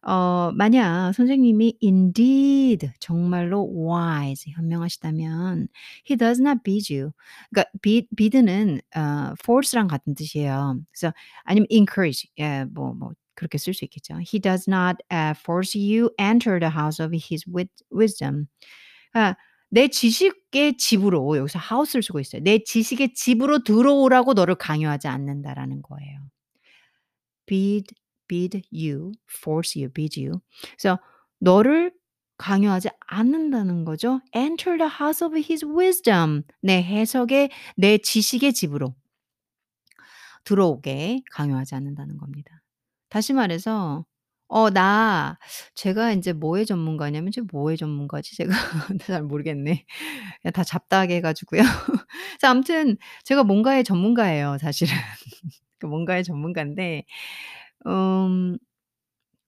[0.03, 5.69] 어 만약 선생님이 indeed 정말로 wise 현명하시다면
[6.09, 7.13] he does not bid you.
[7.51, 10.81] 그러니까 bid bid는 어 force랑 같은 뜻이에요.
[10.93, 11.13] 그래서
[11.45, 14.15] 아니면 encourage 예뭐뭐 그렇게 쓸 수 있겠죠.
[14.21, 17.45] He does not uh, force you enter the house of his
[17.93, 18.47] wisdom.
[19.15, 19.35] 아
[19.71, 22.43] 내 지식의 집으로 여기서 house를 쓰고 있어요.
[22.43, 26.21] 내 지식의 집으로 들어오라고 너를 강요하지 않는다라는 거예요.
[27.47, 27.95] bid
[28.29, 30.41] bid you, force you, bid you.
[30.79, 30.99] 그래서
[31.41, 31.93] 너를
[32.39, 34.21] 강요하지 않는다는 거죠.
[34.37, 36.43] Enter the house of his wisdom.
[36.63, 38.95] 내 해석의 내 지식의 집으로
[40.45, 42.63] 들어오게 강요하지 않는다는 겁니다.
[43.09, 44.05] 다시 말해서
[44.51, 45.39] 어 나
[45.75, 48.51] 제가 인제 뭐의 전문가냐면 제가 뭐의 전문가지 제가
[49.07, 49.85] 잘 모르겠네.
[50.43, 51.61] 그냥 다 잡다하게 해 가지고요.
[52.41, 54.95] 그래서 아무튼 제가 뭔가의 전문가예요 사실은.
[55.81, 57.05] 그 뭔가의 전문가인데
[57.89, 58.59] 음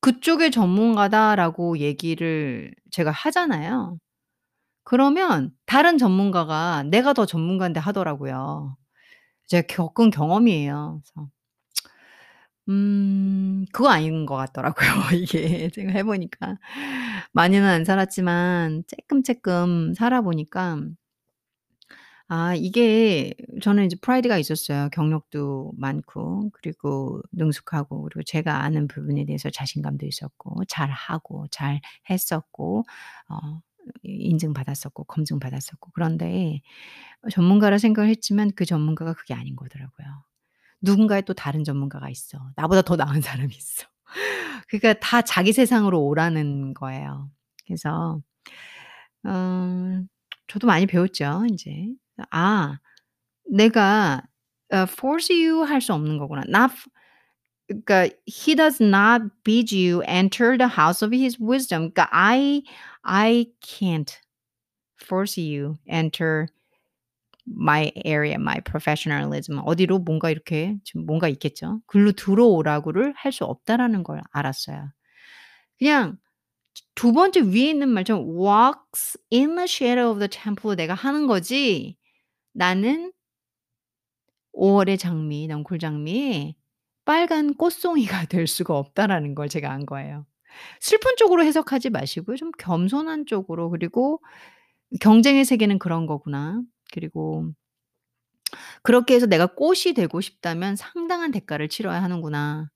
[0.03, 3.99] 그쪽의 전문가다라고 얘기를 제가 하잖아요.
[4.85, 8.77] 그러면 다른 전문가가 내가 더 전문가인데 하더라고요.
[9.49, 11.03] 제가 겪은 경험이에요.
[11.15, 11.31] 그래서
[12.69, 16.57] 음 그거 아닌 것 같더라고요 이게 제가 해 보니까.
[17.33, 20.79] 많이는 안 살았지만 쪼끔쪼끔 살아 보니까
[22.33, 24.89] 아 이게 저는 이제 프라이드가 있었어요.
[24.93, 32.85] 경력도 많고 그리고 능숙하고 그리고 제가 아는 부분에 대해서 자신감도 있었고 잘하고 잘 했었고
[33.31, 33.61] 어
[34.05, 36.61] 인증받았었고 검증받았었고 그런데
[37.33, 40.09] 전문가라 생각을 했지만 그 전문가가 그게 아닌 거더라고요.
[40.83, 42.39] 누군가의 또 다른 전문가가 있어.
[42.57, 43.87] 나보다 더 나은 사람이 있어.
[44.71, 47.31] 그러니까 다 자기 세상으로 오라는 거예요.
[47.67, 48.21] 그래서
[49.25, 50.05] 어
[50.49, 52.00] 저도 많이 배웠죠 인제.
[52.31, 52.79] 아
[53.51, 54.23] 내가
[54.73, 56.43] 어 force you 할 수 없는 거구나.
[56.49, 56.73] not
[57.69, 61.91] 그러니까 he does not bid you enter the house of his wisdom.
[61.93, 62.63] 그러니까 I
[63.05, 64.13] I can't
[65.03, 66.49] force you enter
[67.47, 71.81] my area, my professionalism 어디로 뭔가 이렇게 지금 뭔가 있겠죠.
[71.87, 74.91] 글로 들어오라고를 할 수 없다라는 걸 알았어요.
[75.79, 76.19] 그냥
[76.95, 81.97] 두 번째 위에 있는 말처럼 walks in the shadow of the temple 내가 하는 거지
[82.55, 83.13] 나는
[84.53, 86.55] 5 월의 장미, 넝쿨장미에
[87.05, 90.27] 빨간 꽃송이가 될 수가 없다라는 걸 제가 안 거예요.
[90.81, 92.37] 슬픈 쪽으로 해석하지 마시고요.
[92.37, 94.21] 좀 겸손한 쪽으로 그리고
[95.01, 97.53] '경쟁의 세계는 그런 거구나.' 그리고
[98.85, 102.71] '그렇게 해서 내가 꽃이 되고 싶다면 상당한 대가를 치러야 하는구나.'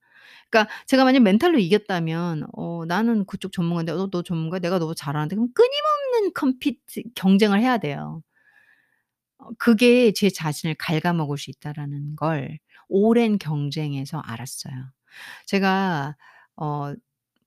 [0.51, 4.59] 그러니까 제가 만약 멘탈로 이겼다면 어 나는 그쪽 전문가인데 "어 너 전문가야?
[4.61, 8.21] 내가 너보다 잘하는데." 그럼 끊임없는 컴피트 경쟁을 해야 돼요.
[9.45, 14.73] 어 그게 제 자신을 갉아먹을 수 있다라는 걸 오랜 경쟁에서 알았어요.
[15.47, 16.15] 제가
[16.57, 16.93] 어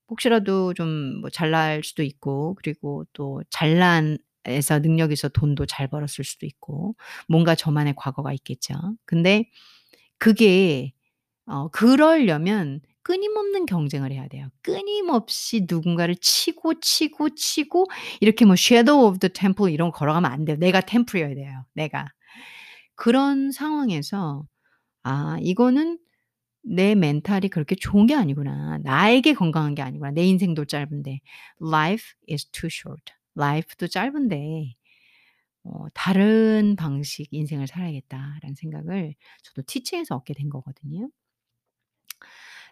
[0.08, 6.24] 혹시라도 좀 뭐 잘날 수도 있고 그리고 또 잘난 에서 능력이 있어 돈도 잘 벌었을
[6.24, 6.96] 수도 있고
[7.28, 8.74] 뭔가 저만의 과거가 있겠죠.
[9.06, 9.50] 근데
[10.18, 10.92] 그게
[11.46, 14.48] 어 그러려면 끊임없는 경쟁을 해야 돼요.
[14.62, 17.86] 끊임없이 누군가를 치고, 치고, 치고
[18.20, 20.56] 이렇게 뭐 shadow of the temple 이런 거 걸어가면 안 돼요.
[20.58, 22.06] 내가 템플이어야 돼요, 내가.
[22.96, 24.44] 그런 상황에서
[25.04, 25.98] '아 이거는
[26.62, 28.78] 내 멘탈이 그렇게 좋은 게 아니구나.
[28.84, 30.12] 나에게 건강한 게 아니구나.
[30.12, 31.20] 내 인생도 짧은데.
[31.62, 33.12] Life is too short.
[33.38, 34.74] life도 짧은데
[35.64, 41.10] 어 '다른 방식 인생을 살아야겠다.'라는 생각을 저도 티칭에서 얻게 된 거거든요.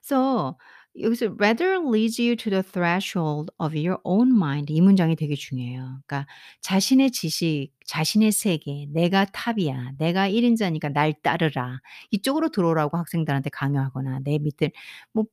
[0.09, 0.57] 그래서
[1.01, 6.01] 여기서 rather leads you to the threshold of your own mind 이 문장이 되게 중요해요.
[6.07, 6.27] 그러니까
[6.63, 9.93] 자신의 지식, 자신의 세계, 내가 탑이야.
[9.99, 11.81] 내가 1 인자니까 날 따르라.
[12.13, 14.71] 이쪽으로 들어오라고 학생들한테 강요하거나 내 밑을
[15.13, 15.25] 뭐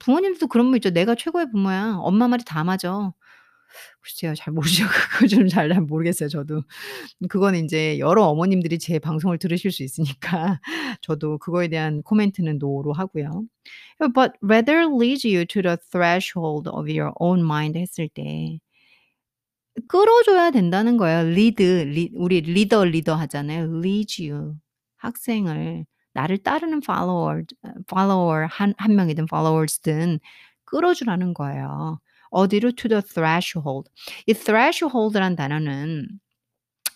[0.00, 0.90] 부모님들도 그런 분 있죠.
[0.90, 1.96] "내가 최고의 부모야.
[2.00, 3.12] 엄마 말이 다 맞아."
[4.02, 4.34] 글쎄요.
[4.34, 4.84] 잘 모르죠.
[5.20, 6.62] 그거 좀 잘 잘 모르겠어요 저도.
[7.28, 10.60] 그거는 인제 여러 어머님들이 제 방송을 들으실 수 있으니까
[11.02, 13.44] 저도 그거에 대한 코멘트는 no로 하고요.
[14.14, 18.58] But rather leads you to the threshold of your own mind 했을 때
[19.88, 21.20] 끌어줘야 된다는 거예요.
[21.30, 23.64] lead 리 우리 리더 리더 하잖아요.
[23.80, 24.54] leads you
[24.98, 30.18] 학생을 나를 따르는 follower 어 follower 한한 명이든 followers든
[30.64, 32.00] 끌어주라는 거예요.
[32.30, 32.72] 어디로?
[32.72, 33.90] to the threshold.
[34.26, 36.08] 이 threshold란 단어는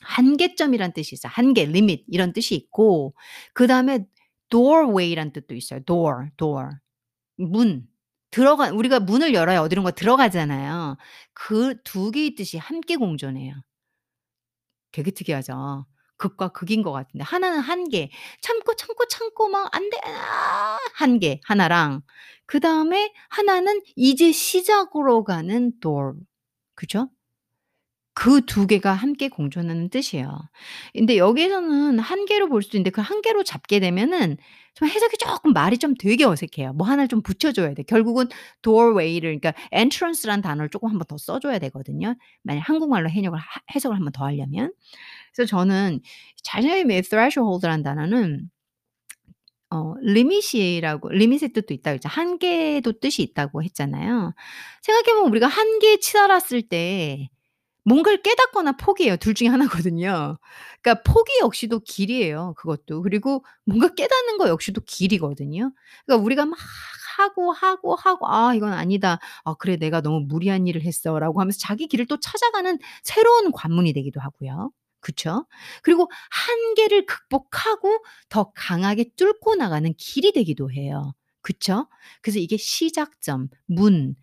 [0.02, 1.32] 한계점이란 뜻이 있어요.
[1.34, 3.14] 한계, limit 이런 뜻이 있고
[3.54, 4.06] 그 다음에
[4.50, 5.80] doorway란 뜻도 있어요.
[5.86, 6.70] door, door
[7.38, 7.86] 문.
[8.32, 10.96] 들어가 우리가 문을 열어야 어디론가 들어가잖아요.
[11.34, 13.54] 그 두 개의 뜻이 함께 공존해요.
[14.92, 15.86] 되게 특이하죠.
[16.16, 19.98] 극과 극인 것 같은데 하나는 한계 참고, 참고, 참고 막 "안 돼.
[20.04, 22.02] 아." 한계 하나랑
[22.46, 26.14] 그 다음에 하나는 이제 시작으로 가는 door
[26.74, 27.11] 그죠?
[28.16, 30.30] 그 두 개가 함께 공존하는 뜻이에요.
[30.94, 34.37] 근데 여기에서는 한계로 볼 수도 있는데 그 한계로 잡게 되면은
[34.74, 36.74] 좀 해석이 쪼끔 말이 좀 되게 어색해요.
[36.74, 37.83] 뭐 하나를 좀 붙여 줘야 돼.
[37.83, 38.26] 결국은
[38.62, 42.14] doorway를 그러니까 entrance라는 단어를 쪼끔 한번 더 써 줘야 되거든요.
[42.44, 44.72] 만약 한국말로 해석을 하 해석을 한번 더 하려면.
[45.35, 46.00] 그래서 저는
[46.44, 48.50] 자세히 매 threshold라는 단어는
[49.70, 52.09] 어 limit이라고 limit의 뜻도 있다고 했죠.
[52.09, 54.35] 한계도 뜻이 있다고 했잖아요.
[54.83, 57.29] 생각해 보면 우리가 한계에 치달았을 때
[57.85, 59.16] 뭔가를 깨닫거나 포기해요.
[59.18, 60.38] 둘 중에 하나거든요.
[60.83, 63.03] 그러니까 포기 역시도 길이에요 그것도.
[63.03, 65.72] 그리고 뭔가 깨닫는 거 역시도 길이거든요.
[66.07, 66.59] 그러니까 우리가 막
[67.18, 69.18] 하고, 하고, 하고 '아 이건 아니다.
[69.44, 74.20] 아 그래 내가 너무 무리한 일을 했어.'라고 하면서 자기 길을 또 찾아가는 새로운 관문이 되기도
[74.20, 74.70] 하고요.
[75.04, 75.46] 그쵸?
[75.84, 81.14] 그리고 한계를 극복하고 더 강하게 뚫고 나가는 길이 되기도 해요.
[81.42, 81.88] 그쵸?
[82.22, 84.16] 그래서 이게 시작점, 문,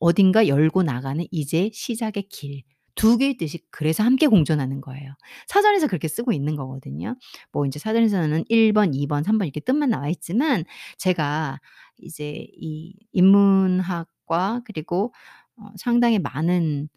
[0.00, 2.62] 어딘가 열고 나가는 이제 시작의 길.
[2.96, 5.14] 두 개의 뜻이 그래서 함께 공존하는 거예요.
[5.48, 7.16] 사전에서 그렇게 쓰고 있는 거거든요.
[7.52, 10.64] 뭐 인제 사전에서는 1 번, 2 번, 3번 이렇게 뜻만 나와 있지만
[10.98, 11.60] 제가
[11.98, 15.14] 이제 이 인문학과 그리고
[15.56, 16.88] 어 상당히 많은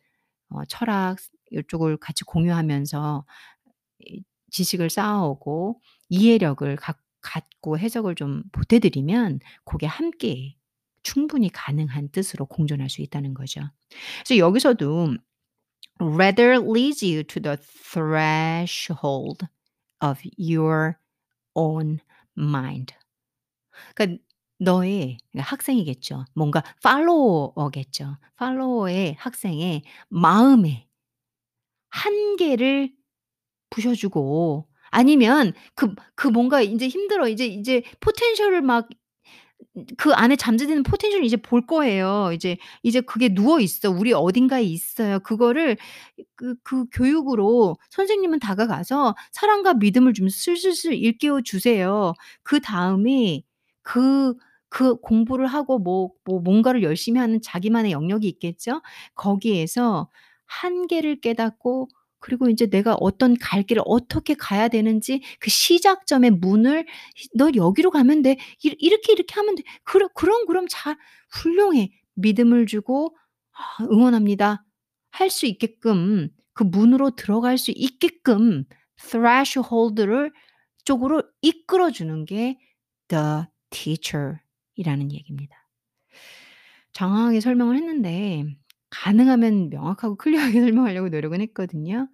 [0.49, 1.17] 어 철학
[1.53, 3.25] 요쪽을 같이 공유하면서
[3.99, 10.55] 이 지식을 쌓아오고 이해력을 갖 갖고 해석을 좀 보태 드리면 고게 함께
[11.03, 13.61] 충분히 가능한 뜻으로 공존할 수 있다는 거죠.
[14.23, 15.15] 그래서 여기서도
[15.99, 19.45] rather leads you to the threshold
[20.03, 20.95] of your
[21.53, 21.99] own
[22.37, 22.95] mind.
[23.95, 24.23] 그러니까
[24.59, 26.25] 너의 그러니까 학생이겠죠.
[26.35, 28.17] 뭔가 팔로워겠죠.
[28.35, 30.87] 팔로워의 학생의 마음에
[31.91, 32.91] 한계를
[33.71, 38.89] 부셔 주고 아니면 그 그 뭔가 인제 힘들어 이제 이제 포텐셜을 막
[39.97, 42.31] 그 안에 잠재되는 포텐셜을 이제 볼 거예요.
[42.33, 43.89] 이제 이제 그게 누워 있어.
[43.91, 45.19] 우리 어딘가에 있어요.
[45.19, 45.77] 그거를
[46.35, 52.13] 그 그 교육으로 선생님은 다가가서 사랑과 믿음을 주면서 슬슬슬 일깨워 주세요.
[52.43, 53.43] 그다음에
[53.83, 54.35] 그
[54.73, 58.81] 그 공부를 하고 뭐 뭐 뭔가를 열심히 하는 자기만의 영역이 있겠죠?
[59.15, 60.09] 거기에서
[60.61, 66.85] 한계를 깨닫고 그리고 인제 내가 어떤 갈 길을 어떻게 가야 되는지 그 시작점의 문을
[67.35, 68.37] "너 여기로 가면 돼.
[68.63, 69.63] 이 이렇게, 이렇게 하면 돼.
[69.83, 70.95] 그럼, 그럼, 그럼 잘
[71.31, 73.15] 훌륭해." 믿음을 주고
[73.53, 74.65] "아 응원합니다."
[75.11, 78.65] 할 수 있게끔 그 문으로 들어갈 수 있게끔
[78.97, 80.31] threshold를
[80.85, 82.57] 쪽으로 이끌어 주는 게
[83.09, 84.37] the teacher
[84.75, 85.55] 이라는 얘기입니다.
[86.93, 88.45] 장황하게 설명을 했는데
[88.91, 92.07] 가능하면 명확하고 클리어하게 설명하려고 노력은 했거든요.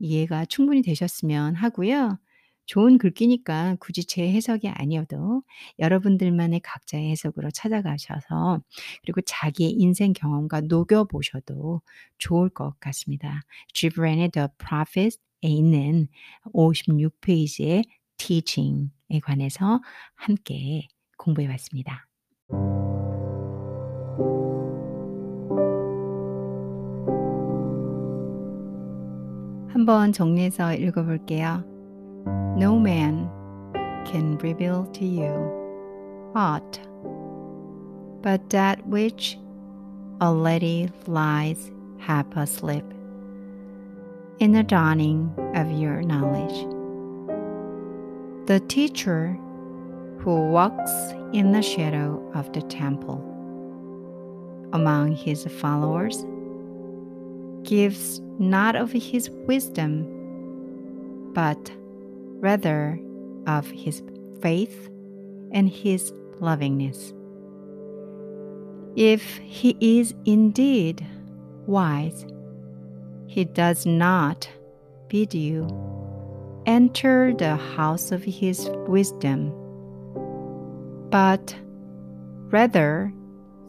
[0.00, 2.18] 이해가 충분히 되셨으면 하고요.
[2.66, 5.42] 좋은 글귀니까 굳이 제 해석이 아니어도
[5.78, 8.62] 여러분들만의 각자의 해석으로 찾아가셔서
[9.02, 11.82] 그리고 자기의 인생 경험과 녹여 보셔도
[12.18, 13.42] 좋을 것 같습니다.
[13.74, 16.08] Gibran의 The Prophet에 있는
[16.52, 17.84] 56 페이지의
[18.16, 19.82] teaching에 관해서
[20.14, 22.08] 함께 공부해 봤습니다.
[29.73, 31.63] 한번 정리해서 읽어 볼게요.
[32.57, 33.29] No man
[34.05, 35.31] can reveal to you
[36.35, 36.79] aught
[38.21, 39.37] but that which
[40.21, 42.83] already lies half asleep
[44.39, 46.65] in the dawning of your knowledge.
[48.47, 49.37] The teacher
[50.19, 50.91] who walks
[51.33, 53.23] in the shadow of the temple
[54.73, 56.25] among his followers
[57.64, 60.06] gives not of his wisdom,
[61.32, 61.70] but
[62.40, 62.98] rather
[63.46, 64.02] of his
[64.40, 64.88] faith
[65.52, 67.12] and his lovingness.
[68.96, 71.04] If he is indeed
[71.66, 72.26] wise.
[73.26, 74.48] He does not
[75.08, 75.68] bid you
[76.66, 79.52] enter the house of his wisdom,
[81.10, 81.54] but
[82.50, 83.12] rather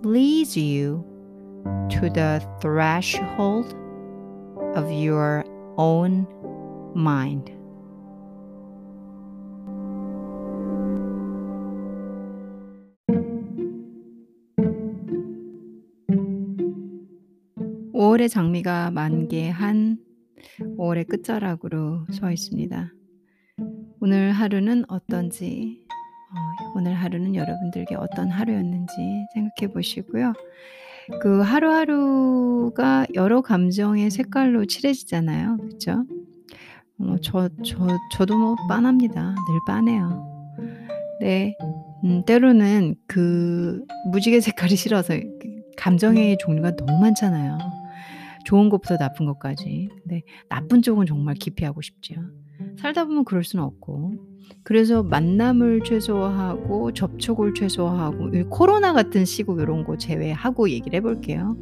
[0.04, 1.04] leads you
[1.90, 3.75] to the threshold
[4.76, 5.44] of your
[5.78, 6.28] own
[6.96, 7.52] mind.
[17.94, 19.98] (5월의) 장미가 만개한
[20.78, 22.92] (5월의) 끝자락으로 서 있습니다.
[24.02, 25.86] 오늘 하루는 어떤지
[26.30, 28.94] 어 오늘 하루는 여러분들에게 어떤 하루였는지
[29.34, 30.34] 생각해 보시고요.
[31.22, 35.58] 그 하루하루가 여러 감정의 색깔로 칠해지잖아요.
[35.58, 36.06] 그쵸?
[37.00, 39.36] 어저 저 저도 뭐 빤합니다.
[39.36, 40.56] 늘 빤해요.
[41.20, 41.56] 네.
[42.04, 47.58] 음 때로는 그 무지개 색깔이 싫어서 그 감정의 종류가 너무 많잖아요.
[48.46, 49.90] 좋은 것부터 나쁜 것까지.
[50.02, 52.16] 근데 나쁜 쪽은 정말 기피하고 싶죠.
[52.78, 54.14] 살다 보면 그럴 수는 없고.
[54.64, 61.58] 그래서 만남을 최소화하고 접촉을 최소화하고 이 코로나 같은 시국 요런 거 제외하고 얘기를 해 볼게요.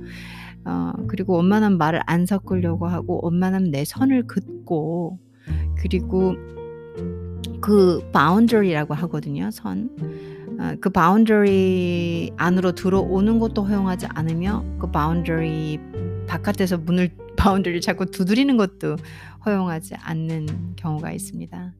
[0.65, 5.19] 어 그리고 웬만하면 말을 안 섞으려고 하고 웬만하면 내 선을 긋고
[5.77, 6.35] 그리고
[7.59, 9.89] 그 boundary라고 하거든요, 선.
[10.59, 15.79] 어그 boundary 안으로 들어오는 것도 허용하지 않으며 그 boundary
[16.27, 18.97] 바깥에서 문을 boundary를 자꾸 두드리는 것도
[19.45, 21.73] 허용하지 않는 경우가 있습니다.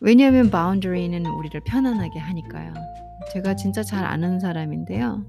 [0.00, 2.72] 왜냐하면 boundary는 우리를 편안하게 하니까요.
[3.32, 5.24] 제가 진짜 잘 아는 사람인데요.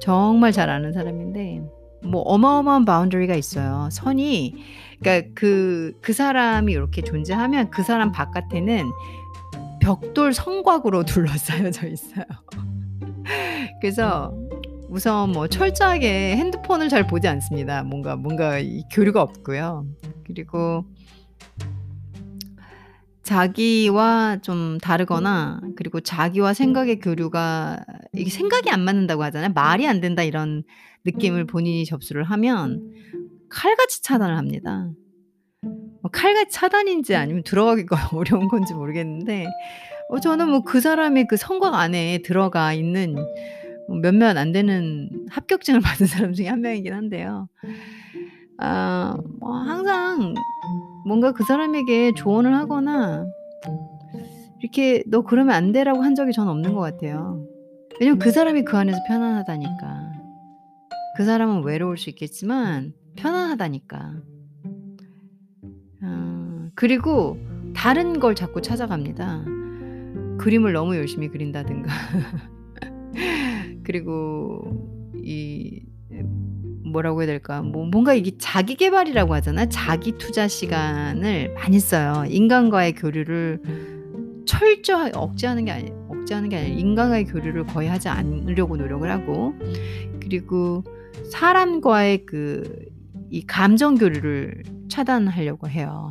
[0.00, 1.62] 정말 잘 아는 사람인데
[2.02, 3.88] 뭐 어마어마한 boundary가 있어요.
[3.92, 4.54] 선이
[5.00, 8.90] 그러니까 그그 사람이 요렇게 존재하면 그 사람 바깥에는
[9.80, 12.24] 벽돌 성곽으로 둘러싸여져 있어요.
[13.80, 14.34] 그래서
[14.88, 17.82] 우선 뭐 철저하게 핸드폰을 잘 보지 않습니다.
[17.82, 19.86] 뭔가 뭔가 이 교류가 없고요.
[20.26, 20.84] 그리고
[23.22, 27.84] 자기와 좀 다르거나 그리고 자기와 생각의 교류가
[28.14, 29.52] 이게 생각이 안 맞는다고 하잖아요.
[29.54, 30.62] 말이 안 된다 이런
[31.04, 32.90] 느낌을 본인이 접수를 하면
[33.50, 34.88] 칼같이 차단을 합니다.
[35.62, 39.46] 뭐 칼같이 차단인지 아니면 들어가기가 어려운 건지 모르겠는데
[40.10, 43.16] 어 저는 뭐 그 사람의 그 성곽 안에 들어가 있는
[43.96, 47.48] 몇몇 안 되는 합격증을 받은 사람 중에 한 명이긴 한데요.
[48.58, 50.34] 아 뭐 항상
[51.06, 53.24] 뭔가 그 사람에게 조언을 하거나
[54.60, 57.44] 이렇게 "너 그러면 안 돼."라고 한 적이 저는 없는 것 같아요.
[58.00, 60.12] 왜냐면 그 사람이 그 안에서 편안하다니까.
[61.16, 64.12] 그 사람은 외로울 수 있겠지만 편안하다니까.
[66.02, 67.38] 어 그리고
[67.74, 69.44] 다른 걸 자꾸 찾아갑니다.
[70.38, 71.88] 그림을 너무 열심히 그린다든가.
[73.84, 74.62] 그리고
[75.16, 75.82] 이
[76.84, 77.62] 뭐라고 해야 될까?
[77.62, 79.68] 뭐 뭔가 이게 자기 계발이라고 하잖아요.
[79.68, 82.24] 자기 투자 시간을 많이 써요.
[82.26, 83.60] 인간과의 교류를
[84.46, 89.54] 철저하게 억제하는 게 아니 억제하는 게 아니라 인간과의 교류를 거의 하지 않으려고 노력을 하고
[90.20, 90.84] 그리고
[91.30, 92.88] 사람과의 그
[93.30, 96.08] 이 감정 교류를 차단하려고 해요.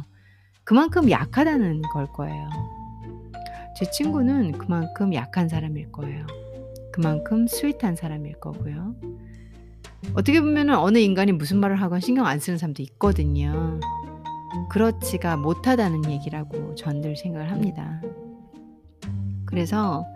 [0.64, 2.50] 그만큼 약하다는 걸 거예요.
[3.78, 6.26] 제 친구는 그만큼 약한 사람일 거예요.
[6.98, 8.96] 그만큼 스윗한 사람일 거고요.
[10.16, 13.80] 어떻게 보면은 어느 인간이 무슨 말을 하건 신경 안 쓰는 사람도 있거든요.
[14.72, 18.02] 그렇지가 못하다는 얘기라고 전늘 생각을 합니다.
[19.46, 20.08] 그래서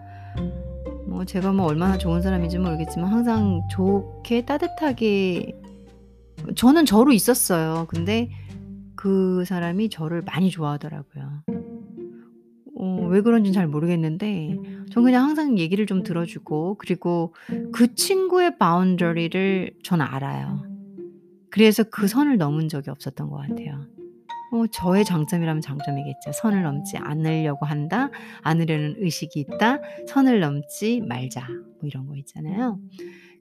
[1.06, 5.56] 뭐 제가 뭐 얼마나 좋은 사람인지 모르겠지만 항상 좋게 따뜻하게
[6.56, 7.86] 저는 저로 있었어요.
[7.90, 8.32] 근데
[8.96, 11.44] 그 사람이 저를 많이 좋아하더라고요.
[13.12, 14.58] 어왜 그런진 잘 모르겠는데
[14.90, 17.34] 전 그냥 항상 얘기를 좀 들어 주고 그리고
[17.74, 20.64] 그 친구의 boundary를 전 알아요.
[21.50, 23.86] 그래서 그 선을 넘은 적이 없었던 것 같아요.
[24.54, 26.32] 어 저의 장점이라면 장점이겠죠.
[26.34, 28.10] '선을 넘지 않으려고 한다.
[28.44, 29.80] 않으려는 의식이 있다.
[30.08, 32.80] 선을 넘지 말자.' 뭐 이런 거 있잖아요.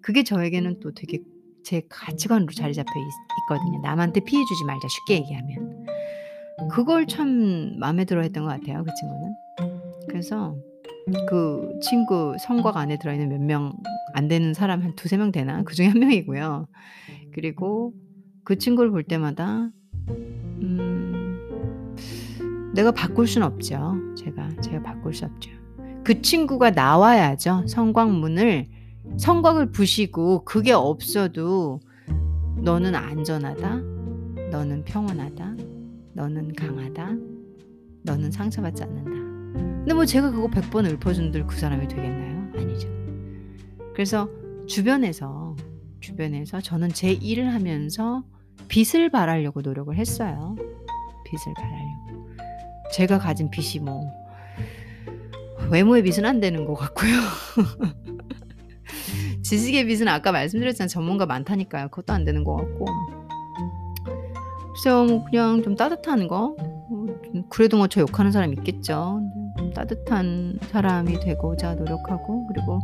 [0.01, 1.19] 그게 저에게는 또 되게
[1.63, 3.05] 제 가치관으로 자리 잡혀 있
[3.43, 3.81] 있거든요.
[3.83, 5.87] 남한테 피해 주지 말자 쉽게 얘기하면.
[6.69, 9.35] 그걸 참 마음에 들어 했던 것 같아요 그 친구는.
[10.09, 10.57] 그래서
[11.29, 13.73] 그 친구 성곽 안에 들어 있는 몇 명
[14.13, 15.63] 안 되는 사람 한 2-3명 되나?
[15.63, 16.67] 그 중에 한 명이고요.
[17.33, 17.93] 그리고
[18.43, 19.71] 그 친구를 볼 때마다
[20.09, 21.95] 음
[22.75, 23.95] 내가 바꿀 수는 없죠.
[24.17, 25.51] 제가 제가 바꿀 수 없죠.
[26.03, 27.67] 그 친구가 나와야죠.
[27.69, 28.67] 성곽 문을
[29.17, 31.79] 성곽을 부시고 그게 없어도
[32.57, 33.77] "너는 안전하다.
[34.51, 35.55] 너는 평온하다.
[36.13, 37.17] 너는 강하다.
[38.03, 39.11] 너는 상처받지 않는다."
[39.81, 42.53] 근데 뭐 제가 그거 100번 읊어준들 그 사람이 되겠나요?
[42.57, 42.89] 아니죠.
[43.95, 44.29] 그래서
[44.67, 45.57] 주변에서
[46.01, 48.25] 주변에서 저는 제 일을 하면서
[48.69, 50.57] 빛을 발하려고 노력을 했어요.
[51.25, 52.29] 빛을 발하려고.
[52.93, 54.11] 제가 가진 빛이 뭐
[55.71, 57.11] 외모의 빛은 안 되는 것 같고요.
[59.43, 60.89] 지식의 빛은 아까 말씀드렸잖아요.
[60.89, 61.89] 전문가 많다니까요.
[61.89, 62.87] 그것도 안 되는 것 같고.
[64.83, 66.57] 글쎄요, 뭐 그냥 좀 따뜻한 거.
[66.59, 67.07] 어,
[67.51, 69.21] 그래도 뭐 저 욕하는 사람 있겠죠.
[69.59, 72.81] 좀 따뜻한 사람이 되고자 노력하고 그리고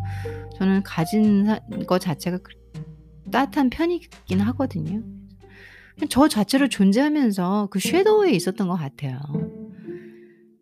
[0.59, 1.47] 저는 가진
[1.87, 2.39] 거 자체가
[3.33, 5.03] 따뜻한 편이긴 하거든요.
[6.11, 9.19] 저 자체로 존재하면서 그 섀도우에 있었던 것 같아요.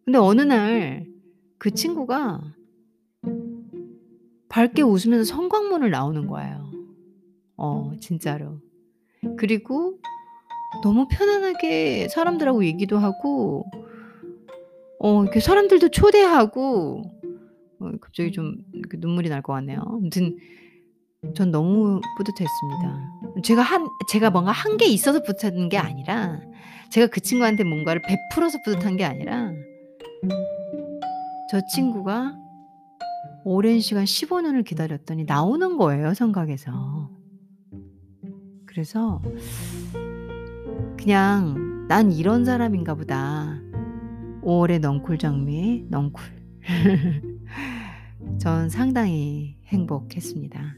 [0.04, 1.06] 근데 어느 날
[1.58, 2.42] 그 친구가
[4.50, 6.70] 밝게 웃으면서 성광문을 나오는 거예요.
[7.56, 8.58] 어, 진짜로.
[9.38, 9.98] 그리고
[10.82, 13.64] 너무 편안하게 사람들하고 얘기도 하고,
[14.98, 17.02] 어, 이렇게 사람들도 초대하고,
[17.80, 18.56] 어, 갑자기 좀
[18.98, 19.80] 눈물이 날 것 같네요.
[19.86, 20.36] 아무튼,
[21.34, 23.42] 전 너무 뿌듯했습니다.
[23.42, 26.38] 제가 한 제가 뭔가 한 게 있어서 뿌듯한 게 아니라
[26.90, 29.50] 제가 그 친구한테 뭔가를 베풀어서 뿌듯한 게 아니라
[31.50, 32.36] 저 친구가
[33.44, 37.10] 오랜 시간 15년을 기다렸더니 나오는 거예요, 성곽에서.
[38.66, 39.22] 그래서
[41.04, 43.60] 그냥 '난 이런 사람인가 보다.'
[44.40, 46.24] 5 월의 넝쿨 장미 넝쿨.
[48.38, 50.76] 전 상당히 행복했습니다.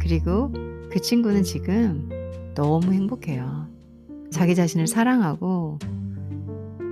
[0.00, 0.50] 그리고
[0.90, 2.08] 그 친구는 지금
[2.56, 3.68] 너무 행복해요.
[4.32, 5.78] 자기 자신을 사랑하고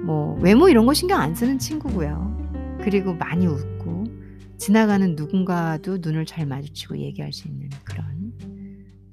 [0.06, 2.78] 뭐 외모 이런 거 신경 안 쓰는 친구고요.
[2.82, 4.04] 그리고 많이 웃고
[4.58, 8.32] 지나가는 누군가도 눈을 잘 마주치고 얘기할 수 있는 그런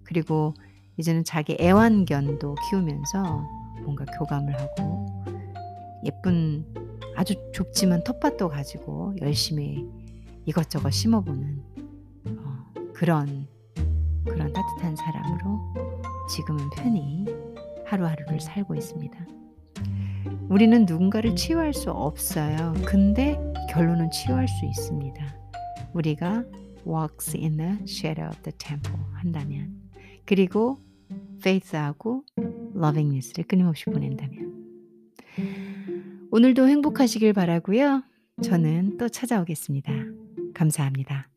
[0.03, 0.53] 그리고
[0.97, 3.47] 이제는 자기 애완견도 키우면서
[3.83, 5.05] 뭔가 교감을 하고
[6.03, 6.65] 예쁜
[7.15, 9.87] 아주 좁지만 텃밭도 가지고 열심히
[10.45, 11.63] 이것저것 심어보는
[12.37, 13.47] 어, 그런
[14.25, 15.73] 그런 따뜻한 사람으로
[16.29, 17.25] 지금은 편히
[17.85, 19.17] 하루하루를 살고 있습니다.
[20.49, 22.73] 우리는 누군가를 치유할 수 없어요.
[22.85, 23.39] 근데
[23.69, 25.25] 결론은 치유할 수 있습니다.
[25.93, 26.43] 우리가
[26.85, 29.81] walks in the shadow of the temple 한다면
[30.25, 30.81] 그리고
[31.39, 32.23] faith하고
[32.75, 34.53] lovingness를 끊임없이 보낸다면
[36.31, 38.03] 오늘도 행복하시길 바라고요.
[38.41, 39.91] 저는 또 찾아오겠습니다.
[40.53, 41.29] 감사합니다.